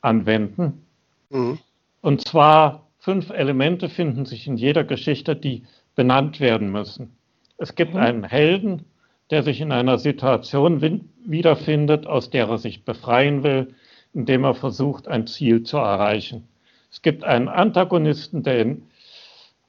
[0.00, 0.86] anwenden.
[1.30, 1.58] Mhm.
[2.02, 5.64] Und zwar fünf Elemente finden sich in jeder Geschichte, die
[5.96, 7.16] benannt werden müssen.
[7.58, 8.00] Es gibt Mhm.
[8.00, 8.84] einen Helden,
[9.30, 10.80] der sich in einer Situation
[11.24, 13.74] wiederfindet, aus der er sich befreien will,
[14.12, 16.48] indem er versucht, ein Ziel zu erreichen.
[16.90, 18.82] Es gibt einen Antagonisten, der ihn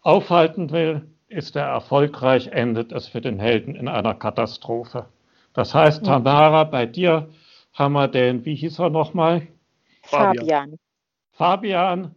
[0.02, 5.06] aufhalten will, ist er erfolgreich, endet es für den Helden in einer Katastrophe.
[5.54, 7.30] Das heißt, Tamara, bei dir
[7.74, 9.48] haben wir den, wie hieß er nochmal?
[10.04, 10.78] Fabian.
[11.32, 12.16] Fabian,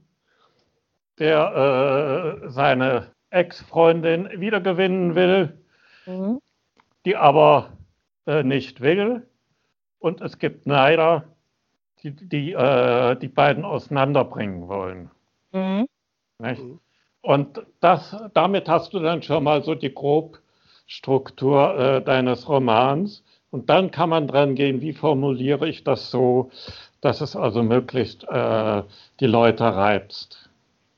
[1.18, 5.58] der äh, seine Ex-Freundin wiedergewinnen will,
[6.06, 6.40] Mhm.
[7.06, 7.72] die aber
[8.26, 9.26] äh, nicht will.
[9.98, 11.24] Und es gibt Neider,
[12.02, 15.10] die die, äh, die beiden auseinanderbringen wollen.
[15.52, 15.86] Mhm.
[17.24, 17.30] Mhm.
[17.30, 23.24] Und das, damit hast du dann schon mal so die Grobstruktur äh, deines Romans.
[23.50, 26.50] Und dann kann man dran gehen, wie formuliere ich das so,
[27.00, 28.82] dass es also möglichst äh,
[29.20, 30.50] die Leute reizt.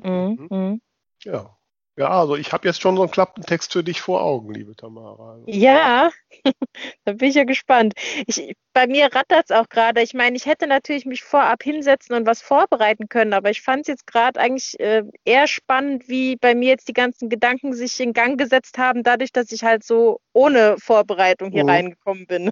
[0.02, 0.48] Mhm.
[0.50, 0.80] Mhm.
[1.24, 1.55] Ja.
[1.96, 5.32] Ja, also ich habe jetzt schon so einen Klappentext für dich vor Augen, liebe Tamara.
[5.32, 6.10] Also, Ja,
[7.04, 7.94] da bin ich ja gespannt.
[8.26, 10.02] Ich, bei mir rattert es auch gerade.
[10.02, 13.82] Ich meine, ich hätte natürlich mich vorab hinsetzen und was vorbereiten können, aber ich fand
[13.82, 17.98] es jetzt gerade eigentlich äh, eher spannend, wie bei mir jetzt die ganzen Gedanken sich
[18.00, 21.70] in Gang gesetzt haben, dadurch, dass ich halt so ohne Vorbereitung hier Mhm.
[21.70, 22.50] reingekommen bin.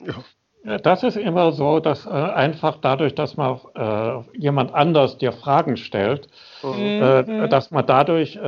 [0.00, 0.24] ja.
[0.82, 5.76] Das ist immer so, dass äh, einfach dadurch, dass man äh, jemand anders dir Fragen
[5.76, 6.28] stellt,
[6.62, 7.02] Mhm.
[7.02, 7.50] äh, Mhm.
[7.50, 8.40] dass man dadurch äh,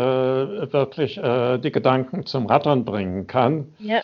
[0.72, 3.72] wirklich äh, die Gedanken zum Rattern bringen kann.
[3.78, 4.00] Ja.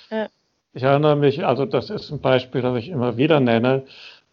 [0.74, 3.82] Ich erinnere mich, also das ist ein Beispiel, das ich immer wieder nenne.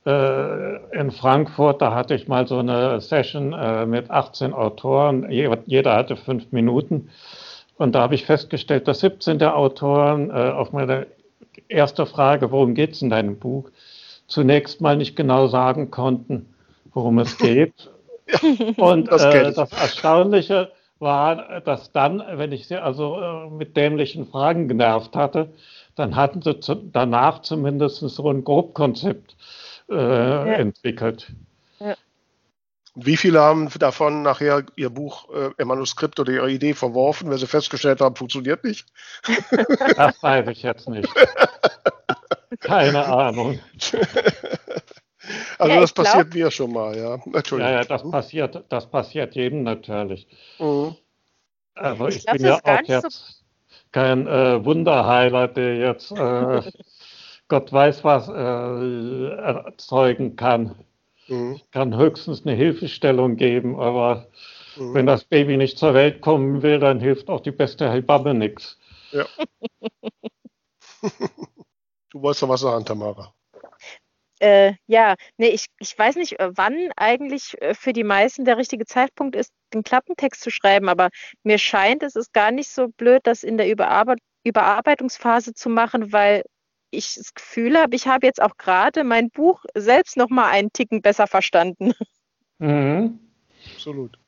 [0.05, 3.55] Äh, in Frankfurt, da hatte ich mal so eine Session
[3.89, 7.09] mit 18 Autoren, Je- jeder hatte fünf Minuten.
[7.77, 11.07] Und da habe ich festgestellt, dass 17 der Autoren äh, auf meine
[11.71, 13.69] erste Frage, worum geht es in deinem Buch,
[14.27, 16.53] zunächst mal nicht genau sagen konnten,
[16.93, 17.89] worum es geht.
[18.77, 24.27] Und das äh, das Erstaunliche war, dass dann, wenn ich sie also äh, mit dämlichen
[24.27, 25.49] Fragen genervt hatte,
[25.95, 29.35] dann hatten sie zu, danach zumindest so ein Grobkonzept
[29.89, 31.33] äh, entwickelt.
[32.95, 37.37] Wie viele haben davon nachher ihr Buch, äh, ihr Manuskript oder ihre Idee verworfen, weil
[37.37, 38.85] sie festgestellt haben, funktioniert nicht?
[39.95, 41.09] Das weiß ich jetzt nicht.
[42.59, 43.59] Keine Ahnung.
[45.57, 47.15] Also Ja, das ich glaub- passiert mir schon mal, ja.
[47.15, 47.73] Ja, Entschuldigung.
[47.73, 50.27] ja, das passiert, das passiert jedem natürlich.
[50.59, 50.95] Mhm.
[51.75, 53.43] Also Ich ich, glaub, bin ja auch nicht so- jetzt
[53.91, 56.61] kein äh, Wunderheiler, der jetzt äh,
[57.47, 60.75] Gott weiß was äh, erzeugen kann.
[61.31, 61.53] Mhm.
[61.55, 64.27] Ich kann höchstens eine Hilfestellung geben, aber
[64.77, 64.93] Mhm.
[64.93, 68.77] wenn das Baby nicht zur Welt kommen will, dann hilft auch die beste Hebamme nichts.
[72.11, 73.33] Du wolltest noch was sagen, Tamara.
[74.39, 78.57] Äh, ja, nee, ich, ich weiß nicht, äh, wann eigentlich äh, für die meisten der
[78.57, 81.09] richtige Zeitpunkt ist, den Klappentext zu schreiben, aber
[81.43, 86.11] mir scheint, es ist gar nicht so blöd, das in der Überarbeit Überarbeitungsphase zu machen,
[86.11, 86.43] weil
[86.91, 90.71] ich das Gefühl habe, ich habe jetzt auch gerade mein Buch selbst noch mal einen
[90.73, 91.93] Ticken besser verstanden.
[92.59, 93.19] Mhm.
[93.73, 94.19] Absolut.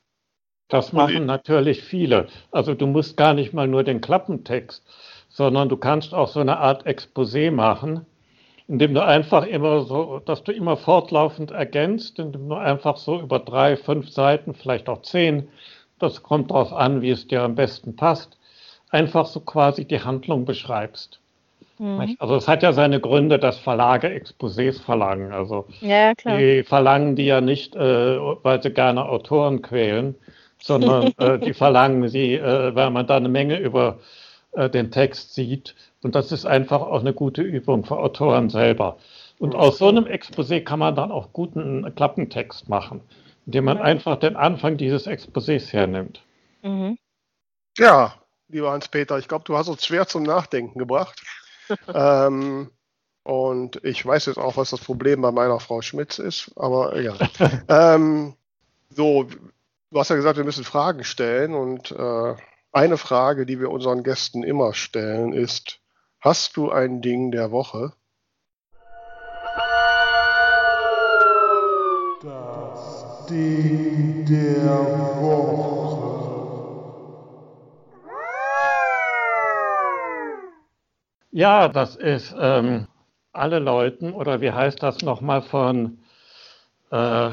[0.69, 2.27] Das machen ich- natürlich viele.
[2.51, 4.83] Also du musst gar nicht mal nur den Klappentext,
[5.29, 8.05] sondern du kannst auch so eine Art Exposé machen,
[8.67, 13.39] indem du einfach immer so, dass du immer fortlaufend ergänzt, indem du einfach so über
[13.39, 15.49] drei, fünf Seiten, vielleicht auch zehn,
[15.99, 18.37] das kommt darauf an, wie es dir am besten passt,
[18.89, 21.19] einfach so quasi die Handlung beschreibst.
[21.79, 22.21] Nicht?
[22.21, 25.31] Also es hat ja seine Gründe, dass Verlage Exposés verlangen.
[25.31, 26.37] Also Ja, klar.
[26.37, 30.15] die verlangen die ja nicht, äh, weil sie gerne Autoren quälen,
[30.61, 33.99] sondern äh, die verlangen sie, äh, weil man da eine Menge über
[34.53, 35.75] äh, den Text sieht.
[36.03, 38.97] Und das ist einfach auch eine gute Übung für Autoren selber.
[39.39, 43.01] Und aus so einem Exposé kann man dann auch guten Klappentext machen,
[43.45, 46.21] indem man einfach den Anfang dieses Exposés hernimmt.
[46.61, 46.97] Mhm.
[47.77, 48.13] Ja,
[48.47, 51.21] lieber Hans-Peter, ich glaube, du hast uns schwer zum Nachdenken gebracht.
[51.93, 52.69] Ähm,
[53.23, 57.15] und ich weiß jetzt auch, was das Problem bei meiner Frau Schmitz ist, aber ja.
[57.69, 58.35] ähm,
[58.89, 62.35] so, du hast ja gesagt, wir müssen Fragen stellen und äh,
[62.73, 65.79] eine Frage, die wir unseren Gästen immer stellen, ist,
[66.19, 67.93] hast du ein Ding der Woche?
[72.21, 75.12] Das Ding der Woche.
[81.33, 82.85] Ja, das ist ähm,
[83.31, 85.97] alle Leuten, oder wie heißt das nochmal von,
[86.91, 87.31] äh,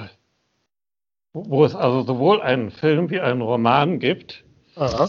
[1.35, 4.43] wo es also sowohl einen Film wie einen Roman gibt.
[4.77, 5.07] Aha.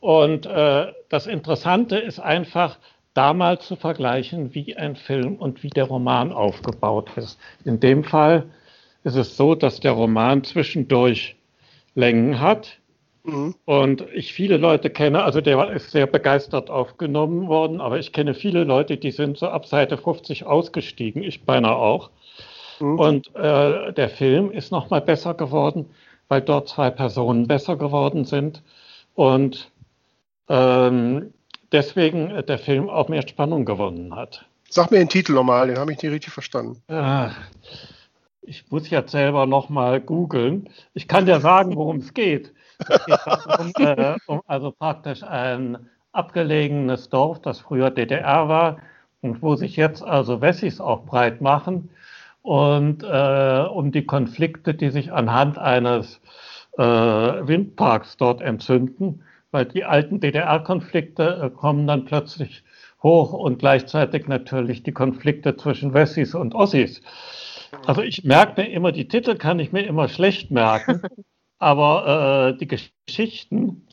[0.00, 2.78] Und äh, das Interessante ist einfach,
[3.14, 7.38] da mal zu vergleichen, wie ein Film und wie der Roman aufgebaut ist.
[7.64, 8.46] In dem Fall
[9.04, 11.36] ist es so, dass der Roman zwischendurch
[11.94, 12.78] Längen hat,
[13.24, 13.54] Mhm.
[13.64, 18.34] Und ich viele Leute kenne, also der ist sehr begeistert aufgenommen worden, aber ich kenne
[18.34, 22.10] viele Leute, die sind so ab Seite 50 ausgestiegen, ich beinahe auch.
[22.80, 22.98] Mhm.
[22.98, 25.86] Und äh, der Film ist nochmal besser geworden,
[26.28, 28.62] weil dort zwei Personen besser geworden sind.
[29.14, 29.70] Und
[30.48, 31.32] ähm,
[31.70, 34.46] deswegen äh, der Film auch mehr Spannung gewonnen hat.
[34.68, 36.82] Sag mir den Titel nochmal, den habe ich nicht richtig verstanden.
[36.88, 37.28] Äh,
[38.40, 40.68] ich muss jetzt selber nochmal googeln.
[40.94, 42.52] Ich kann dir sagen, worum es geht.
[42.88, 45.78] Es geht darum, äh, um also praktisch ein
[46.12, 48.78] abgelegenes Dorf, das früher DDR war
[49.20, 51.90] und wo sich jetzt also Wessis auch breit machen
[52.42, 56.20] und äh, um die Konflikte, die sich anhand eines
[56.76, 62.64] äh, Windparks dort entzünden, weil die alten DDR-Konflikte äh, kommen dann plötzlich
[63.02, 67.02] hoch und gleichzeitig natürlich die Konflikte zwischen Wessis und Ossis.
[67.86, 71.02] Also ich merke mir immer, die Titel kann ich mir immer schlecht merken,
[71.62, 73.86] aber äh, die Geschichten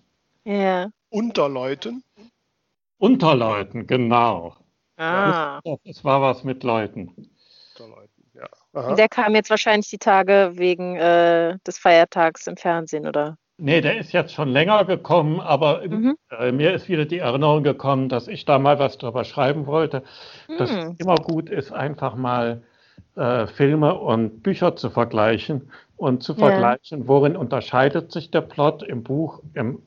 [0.43, 0.89] Ja.
[1.09, 2.03] Unterleuten.
[2.97, 4.55] unter Leuten, genau.
[4.97, 5.61] Ah.
[5.85, 7.29] Es war was mit Leuten.
[7.77, 8.49] Unterleuten, ja.
[8.73, 8.95] Aha.
[8.95, 13.37] Der kam jetzt wahrscheinlich die Tage wegen äh, des Feiertags im Fernsehen, oder?
[13.57, 16.15] Nee, der ist jetzt schon länger gekommen, aber Mhm.
[16.31, 20.03] äh, mir ist wieder die Erinnerung gekommen, dass ich da mal was drüber schreiben wollte,
[20.57, 20.91] dass Hm.
[20.93, 22.63] es immer gut ist, einfach mal
[23.19, 26.39] äh, Filme und Bücher zu vergleichen und zu Ja.
[26.39, 29.83] vergleichen, worin unterscheidet sich der Plot im Buch im,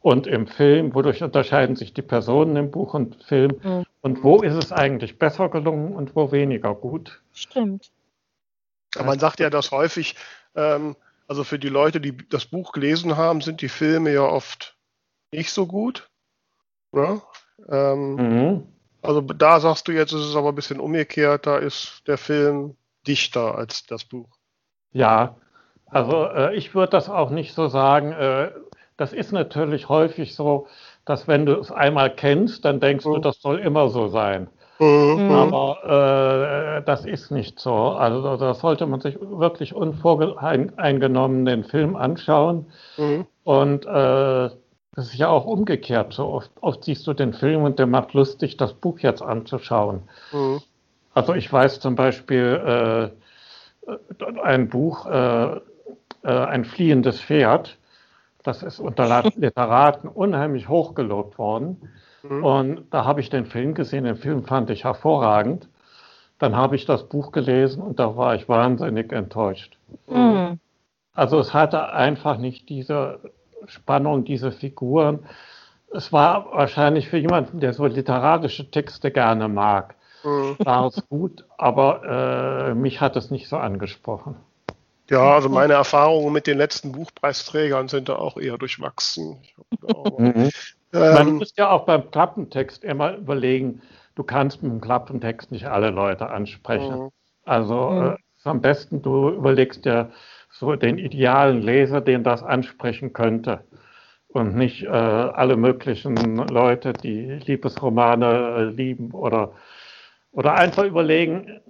[0.00, 3.84] und im Film, wodurch unterscheiden sich die Personen im Buch und Film Mhm.
[4.02, 7.22] und wo ist es eigentlich besser gelungen und wo weniger gut.
[7.32, 7.90] Stimmt.
[8.96, 10.16] Aber man sagt ja, dass häufig,
[10.54, 14.76] ähm, also für die Leute, die das Buch gelesen haben, sind die Filme ja oft
[15.32, 16.10] nicht so gut.
[16.92, 17.22] Ja?
[17.68, 18.68] Ähm, Mhm.
[19.04, 22.76] Also da sagst du jetzt, ist es aber ein bisschen umgekehrt, da ist der Film
[23.06, 24.28] dichter als das Buch.
[24.92, 25.36] Ja,
[25.86, 28.12] also äh, ich würde das auch nicht so sagen.
[28.12, 28.50] Äh,
[28.96, 30.68] das ist natürlich häufig so,
[31.04, 33.22] dass wenn du es einmal kennst, dann denkst du, Mhm.
[33.22, 34.48] das soll immer so sein.
[34.78, 35.30] Mhm.
[35.30, 37.74] Aber äh, das ist nicht so.
[37.74, 42.66] Also da sollte man sich wirklich unvoreingenommen den Film anschauen.
[42.96, 43.26] Mhm.
[43.44, 44.50] Und äh,
[44.94, 46.12] das ist ja auch umgekehrt.
[46.12, 50.02] So oft, oft siehst du den Film und der macht lustig, das Buch jetzt anzuschauen.
[50.32, 50.60] Mhm.
[51.12, 53.12] Also ich weiß zum Beispiel
[53.88, 53.90] äh,
[54.42, 55.60] ein Buch, äh, äh,
[56.22, 57.76] ein fliehendes Pferd,
[58.42, 61.90] das ist unter Literaten unheimlich hochgelobt worden.
[62.22, 62.44] Mhm.
[62.44, 65.68] Und da habe ich den Film gesehen, den Film fand ich hervorragend.
[66.38, 69.78] Dann habe ich das Buch gelesen und da war ich wahnsinnig enttäuscht.
[70.08, 70.58] Hm.
[71.14, 73.20] Also es hatte einfach nicht diese
[73.66, 75.26] Spannung, diese Figuren.
[75.92, 79.94] Es war wahrscheinlich für jemanden, der so literarische Texte gerne mag,
[80.24, 80.56] Mhm.
[80.64, 84.36] war es gut, aber äh, mich hat es nicht so angesprochen.
[85.10, 89.42] Ja, also meine Erfahrungen mit den letzten Buchpreisträgern sind da auch eher durchwachsen.
[89.80, 90.18] Da auch,
[90.92, 93.82] Man ähm, muss ja auch beim Klappentext immer überlegen,
[94.14, 96.96] du kannst mit dem Klappentext nicht alle Leute ansprechen.
[96.96, 97.10] Mhm.
[97.44, 98.16] Also Mhm.
[98.16, 100.10] äh, am besten, du überlegst dir
[100.54, 103.64] so den idealen Leser, den das ansprechen könnte.
[104.28, 109.52] Und nicht äh, alle möglichen Leute, die Liebesromane äh, lieben oder,
[110.32, 111.60] oder einfach überlegen,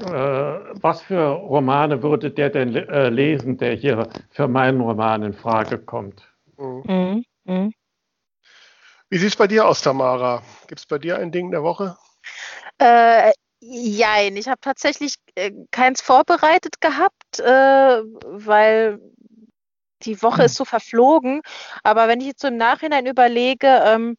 [0.00, 5.32] äh, was für Romane würde der denn äh, lesen, der hier für meinen Roman in
[5.32, 6.22] Frage kommt.
[6.58, 6.82] Mhm.
[6.86, 7.24] Mhm.
[7.44, 7.72] Mhm.
[9.10, 10.42] Wie sieht es bei dir aus, Tamara?
[10.68, 11.96] Gibt es bei dir ein Ding der Woche?
[12.78, 13.32] Äh,
[13.62, 19.00] jein, ich habe tatsächlich äh, keins vorbereitet gehabt, äh, weil
[20.02, 21.42] die Woche ist so verflogen.
[21.84, 24.16] Aber wenn ich jetzt so im Nachhinein überlege, ähm,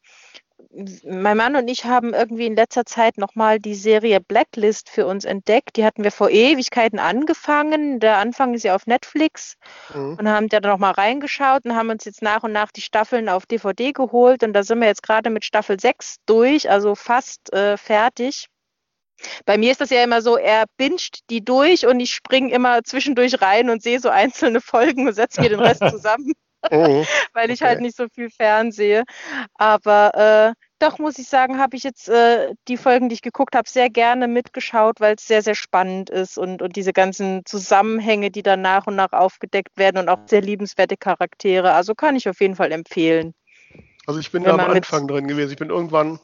[1.04, 5.24] mein Mann und ich haben irgendwie in letzter Zeit nochmal die Serie Blacklist für uns
[5.24, 5.76] entdeckt.
[5.76, 8.00] Die hatten wir vor Ewigkeiten angefangen.
[8.00, 9.56] Der Anfang ist ja auf Netflix
[9.94, 10.16] Mhm.
[10.18, 13.46] und haben da nochmal reingeschaut und haben uns jetzt nach und nach die Staffeln auf
[13.46, 14.42] DVD geholt.
[14.42, 18.48] Und da sind wir jetzt gerade mit Staffel 6 durch, also fast äh, fertig.
[19.46, 22.82] Bei mir ist das ja immer so, er binscht die durch und ich springe immer
[22.84, 26.32] zwischendurch rein und sehe so einzelne Folgen und setze mir den Rest zusammen,
[26.70, 27.06] Mhm.
[27.34, 27.68] weil ich Okay.
[27.68, 29.04] halt nicht so viel fernsehe.
[29.54, 33.54] Aber äh, doch muss ich sagen, habe ich jetzt äh, die Folgen, die ich geguckt
[33.56, 38.30] habe, sehr gerne mitgeschaut, weil es sehr, sehr spannend ist und, und diese ganzen Zusammenhänge,
[38.30, 41.72] die dann nach und nach aufgedeckt werden und auch sehr liebenswerte Charaktere.
[41.72, 43.34] Also kann ich auf jeden Fall empfehlen.
[44.06, 45.52] Also ich bin da am Anfang drin gewesen.
[45.52, 46.18] Ich bin irgendwann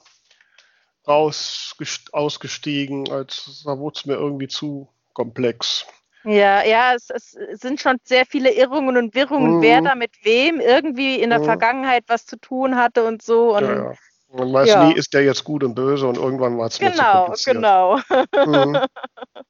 [1.06, 5.86] rausgest- ausgestiegen, als da wurde es mir irgendwie zu komplex.
[6.24, 9.84] Ja, ja, es, es sind schon sehr viele Irrungen und Wirrungen, wer Mhm.
[9.86, 11.44] da mit wem irgendwie in der Mhm.
[11.44, 13.56] Vergangenheit was zu tun hatte und so.
[13.56, 13.94] Und Ja, ja.
[14.32, 14.84] Man weiß ja.
[14.86, 18.00] nie, ist der jetzt gut und böse und irgendwann war es mir zu genau, genau.
[18.46, 18.80] Mhm.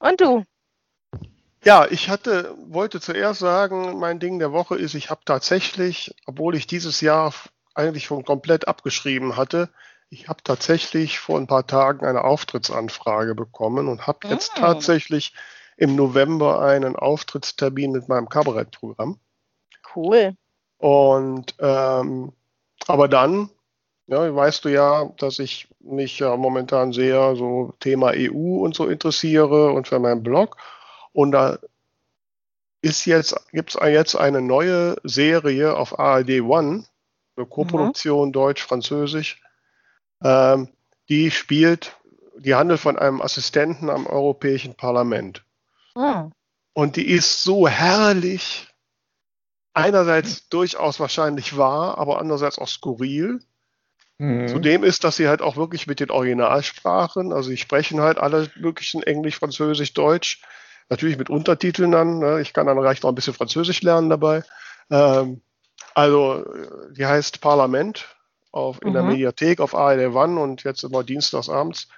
[0.00, 0.44] Und du?
[1.64, 6.56] Ja, ich hatte, wollte zuerst sagen, mein Ding der Woche ist, ich habe tatsächlich, obwohl
[6.56, 7.32] ich dieses Jahr
[7.74, 9.68] eigentlich schon komplett abgeschrieben hatte,
[10.10, 14.60] ich habe tatsächlich vor ein paar Tagen eine Auftrittsanfrage bekommen und habe jetzt Ah.
[14.60, 15.32] tatsächlich
[15.78, 19.18] im November einen Auftrittstermin mit meinem Kabarettprogramm.
[19.94, 20.36] Cool.
[20.76, 22.32] Und ähm,
[22.86, 23.48] aber dann,
[24.06, 28.86] ja, weißt du ja, dass ich mich ja momentan sehr so Thema EU und so
[28.88, 30.56] interessiere und für meinen Blog.
[31.12, 31.58] Und da
[32.82, 36.84] ist jetzt, gibt es jetzt eine neue Serie auf ARD One,
[37.36, 39.40] eine Koproduktion Deutsch-Französisch,
[40.22, 40.68] ähm,
[41.08, 41.96] die spielt,
[42.38, 45.44] die handelt von einem Assistenten am Europäischen Parlament.
[45.96, 46.32] Hm.
[46.74, 48.68] Und die ist so herrlich.
[49.74, 53.40] Einerseits durchaus wahrscheinlich wahr, aber andererseits auch skurril.
[54.18, 54.46] Mhm.
[54.48, 58.50] Zudem ist, dass sie halt auch wirklich mit den Originalsprachen, also sie sprechen halt alle
[58.56, 60.42] möglichen Englisch, Französisch, Deutsch,
[60.90, 62.18] natürlich mit Untertiteln dann.
[62.18, 62.40] Ne?
[62.42, 64.44] Ich kann dann reicht noch ein bisschen Französisch lernen dabei.
[64.90, 65.40] Ähm,
[65.94, 68.16] also äh, die heißt Parlament
[68.50, 69.10] auf, in der Mhm.
[69.10, 71.88] Mediathek auf ARD One und jetzt immer dienstags abends.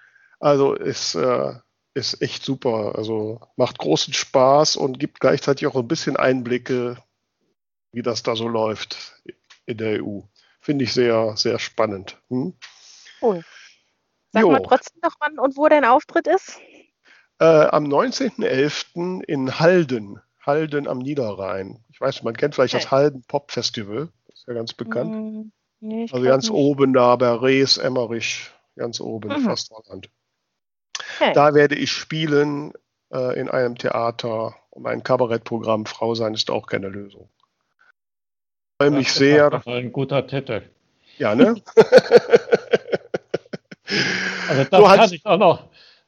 [0.40, 1.54] Also ist, äh,
[1.94, 2.94] ist echt super.
[2.96, 6.96] Also macht großen Spaß und gibt gleichzeitig auch ein bisschen Einblicke,
[7.92, 9.14] wie das da so läuft
[9.66, 10.20] in der EU.
[10.60, 12.18] Finde ich sehr, sehr spannend.
[12.28, 12.54] Hm?
[14.32, 14.50] Sag Jo.
[14.50, 16.58] mal trotzdem noch, wann und wo dein Auftritt ist.
[17.38, 19.22] Äh, am 19.11.
[19.22, 21.82] in Halden, Halden am Niederrhein.
[21.92, 22.90] Ich weiß, man kennt vielleicht das Okay.
[22.90, 25.14] Halden Pop Festival, ist ja ganz bekannt.
[25.14, 26.54] Hm, nee, also ganz nicht.
[26.56, 29.40] oben da bei Rees, Emmerich, ganz oben, Mhm.
[29.44, 30.08] fast Holland.
[31.18, 31.32] Okay.
[31.34, 32.72] Da werde ich spielen
[33.12, 35.86] äh, in einem Theater um ein Kabarettprogramm.
[35.86, 37.28] Frau sein ist auch keine Lösung.
[38.80, 39.44] Ich freue mich Das ist sehr.
[39.50, 40.62] jeden Fall ein guter Titel.
[41.18, 41.54] Ja, ne?
[44.48, 45.64] Also das Du hast- kann ich auch noch,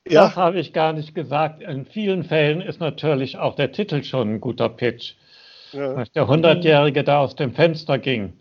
[0.08, 1.62] ja, das habe ich gar nicht gesagt.
[1.62, 5.14] In vielen Fällen ist natürlich auch der Titel schon ein guter Pitch.
[5.72, 6.04] ja.
[6.04, 8.34] Der Hundertjährige da aus dem Fenster ging.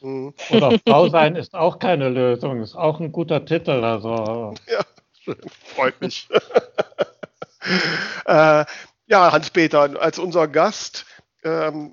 [0.00, 0.34] hm.
[0.50, 3.84] Oder Frau sein ist auch keine Lösung, ist auch ein guter Titel.
[3.84, 4.54] Also
[5.26, 5.36] Schön,
[5.74, 6.28] freut mich.
[8.26, 8.64] äh,
[9.08, 11.04] ja, Hans-Peter, als unser Gast
[11.44, 11.92] ähm,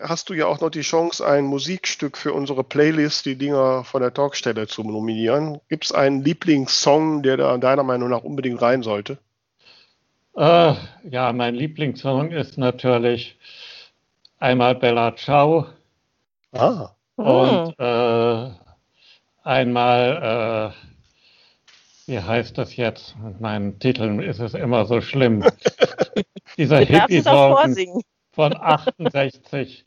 [0.00, 4.02] hast du ja auch noch die Chance, ein Musikstück für unsere Playlist, die Dinger von
[4.02, 5.60] der Talkstelle zu nominieren.
[5.68, 9.18] Gibt es einen Lieblingssong, der da deiner Meinung nach unbedingt rein sollte?
[10.38, 10.74] äh,
[11.10, 13.36] ja, mein Lieblingssong ist natürlich
[14.38, 15.66] einmal Bella Ciao
[16.52, 18.50] Ah, und äh,
[19.42, 23.16] einmal, äh, wie heißt das jetzt?
[23.18, 25.44] Mit meinen Titeln ist es immer so schlimm.
[26.56, 28.02] Dieser Hippie-Song vorsingen.
[28.38, 29.84] Von 68.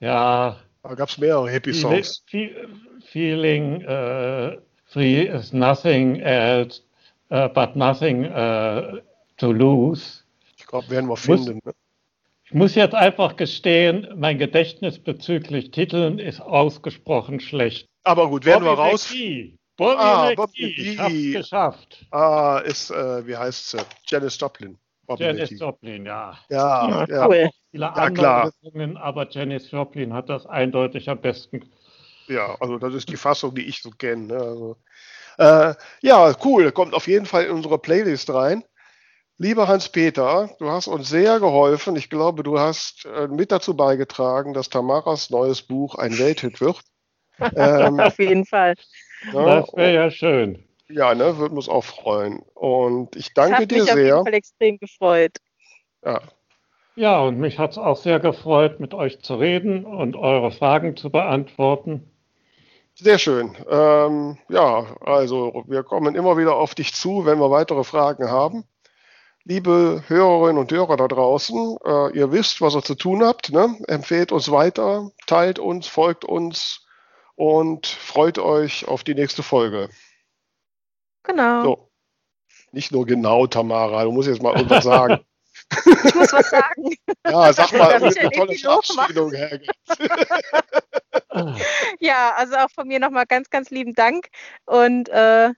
[0.00, 2.24] Ja, da gab es mehrere Happy-Songs.
[2.26, 2.66] Fe-
[3.04, 6.80] Feeling äh, free is nothing else
[7.28, 9.02] äh, but nothing äh,
[9.36, 10.22] to lose.
[10.56, 11.60] Ich glaube, werden wir finden.
[11.62, 11.72] Ne?
[12.46, 17.88] Ich muss jetzt einfach gestehen, mein Gedächtnis bezüglich Titeln ist ausgesprochen schlecht.
[18.04, 19.10] Aber gut, werden wir Bobby raus.
[19.10, 19.56] McGee.
[19.76, 20.36] Bobby Ah, McGee.
[20.36, 21.32] Bobby McGee.
[21.32, 22.06] geschafft.
[22.10, 23.78] Ah, ist, äh, wie heißt sie?
[24.06, 24.78] Janis Joplin.
[25.18, 25.50] Janis.
[25.58, 26.38] Joplin, ja.
[26.50, 27.50] Ja, Ja, ja, cool.
[27.70, 28.52] Viele Ja, andere klar.
[28.62, 31.62] Lösungen, aber Janis Joplin hat das eindeutig am besten.
[32.28, 34.26] Ja, also das ist die Fassung, die ich so kenne.
[34.26, 34.34] Ne?
[34.36, 34.76] Also,
[35.38, 36.72] äh, ja, cool.
[36.72, 38.64] Kommt auf jeden Fall in unsere Playlist rein.
[39.38, 41.96] Lieber Hans-Peter, du hast uns sehr geholfen.
[41.96, 46.80] Ich glaube, du hast äh, mit dazu beigetragen, dass Tamaras neues Buch ein Welthit wird.
[47.56, 48.74] Ähm, Auf jeden Fall.
[49.22, 49.32] ne?
[49.32, 50.64] Das wäre ja schön.
[50.92, 52.40] Ja, ne, würde uns auch freuen.
[52.54, 54.04] Und ich danke dir mich auf sehr.
[54.04, 55.38] jeden Fall extrem gefreut.
[56.04, 56.20] Ja,
[56.94, 60.96] Ja, und mich hat es auch sehr gefreut, mit euch zu reden und eure Fragen
[60.96, 62.10] zu beantworten.
[62.94, 63.56] sehr schön.
[63.70, 68.64] Ähm, ja, also wir kommen immer wieder auf dich zu, wenn wir weitere Fragen haben.
[69.44, 73.50] Liebe Hörerinnen und Hörer da draußen, äh, ihr wisst, was ihr zu tun habt.
[73.50, 73.76] Ne?
[73.88, 76.86] Empfehlt uns weiter, teilt uns, folgt uns
[77.34, 79.88] und freut euch auf die nächste Folge.
[81.24, 81.64] Genau.
[81.64, 81.88] So.
[82.72, 85.20] Nicht nur genau, Tamara, du musst jetzt mal irgendwas sagen.
[86.04, 86.94] Ich muss was sagen.
[87.26, 88.54] Ja, sag mal ich eine tolle?
[88.54, 89.58] Verabschiedung, Herr.
[92.00, 94.28] Ja, also auch von mir nochmal ganz, ganz lieben Dank
[94.66, 95.50] und äh,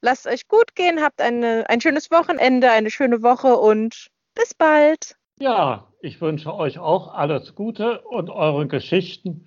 [0.00, 5.16] lasst euch gut gehen, habt eine, ein schönes Wochenende, eine schöne Woche und bis bald.
[5.38, 9.46] Ja, ich wünsche euch auch alles Gute und eure Geschichten,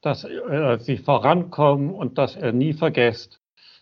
[0.00, 3.39] dass äh, sie vorankommen und dass ihr nie vergesst,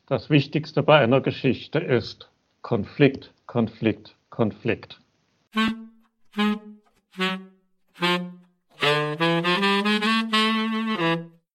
[0.09, 2.31] das Wichtigste bei einer Geschichte ist
[2.63, 4.99] Konflikt, Konflikt, Konflikt.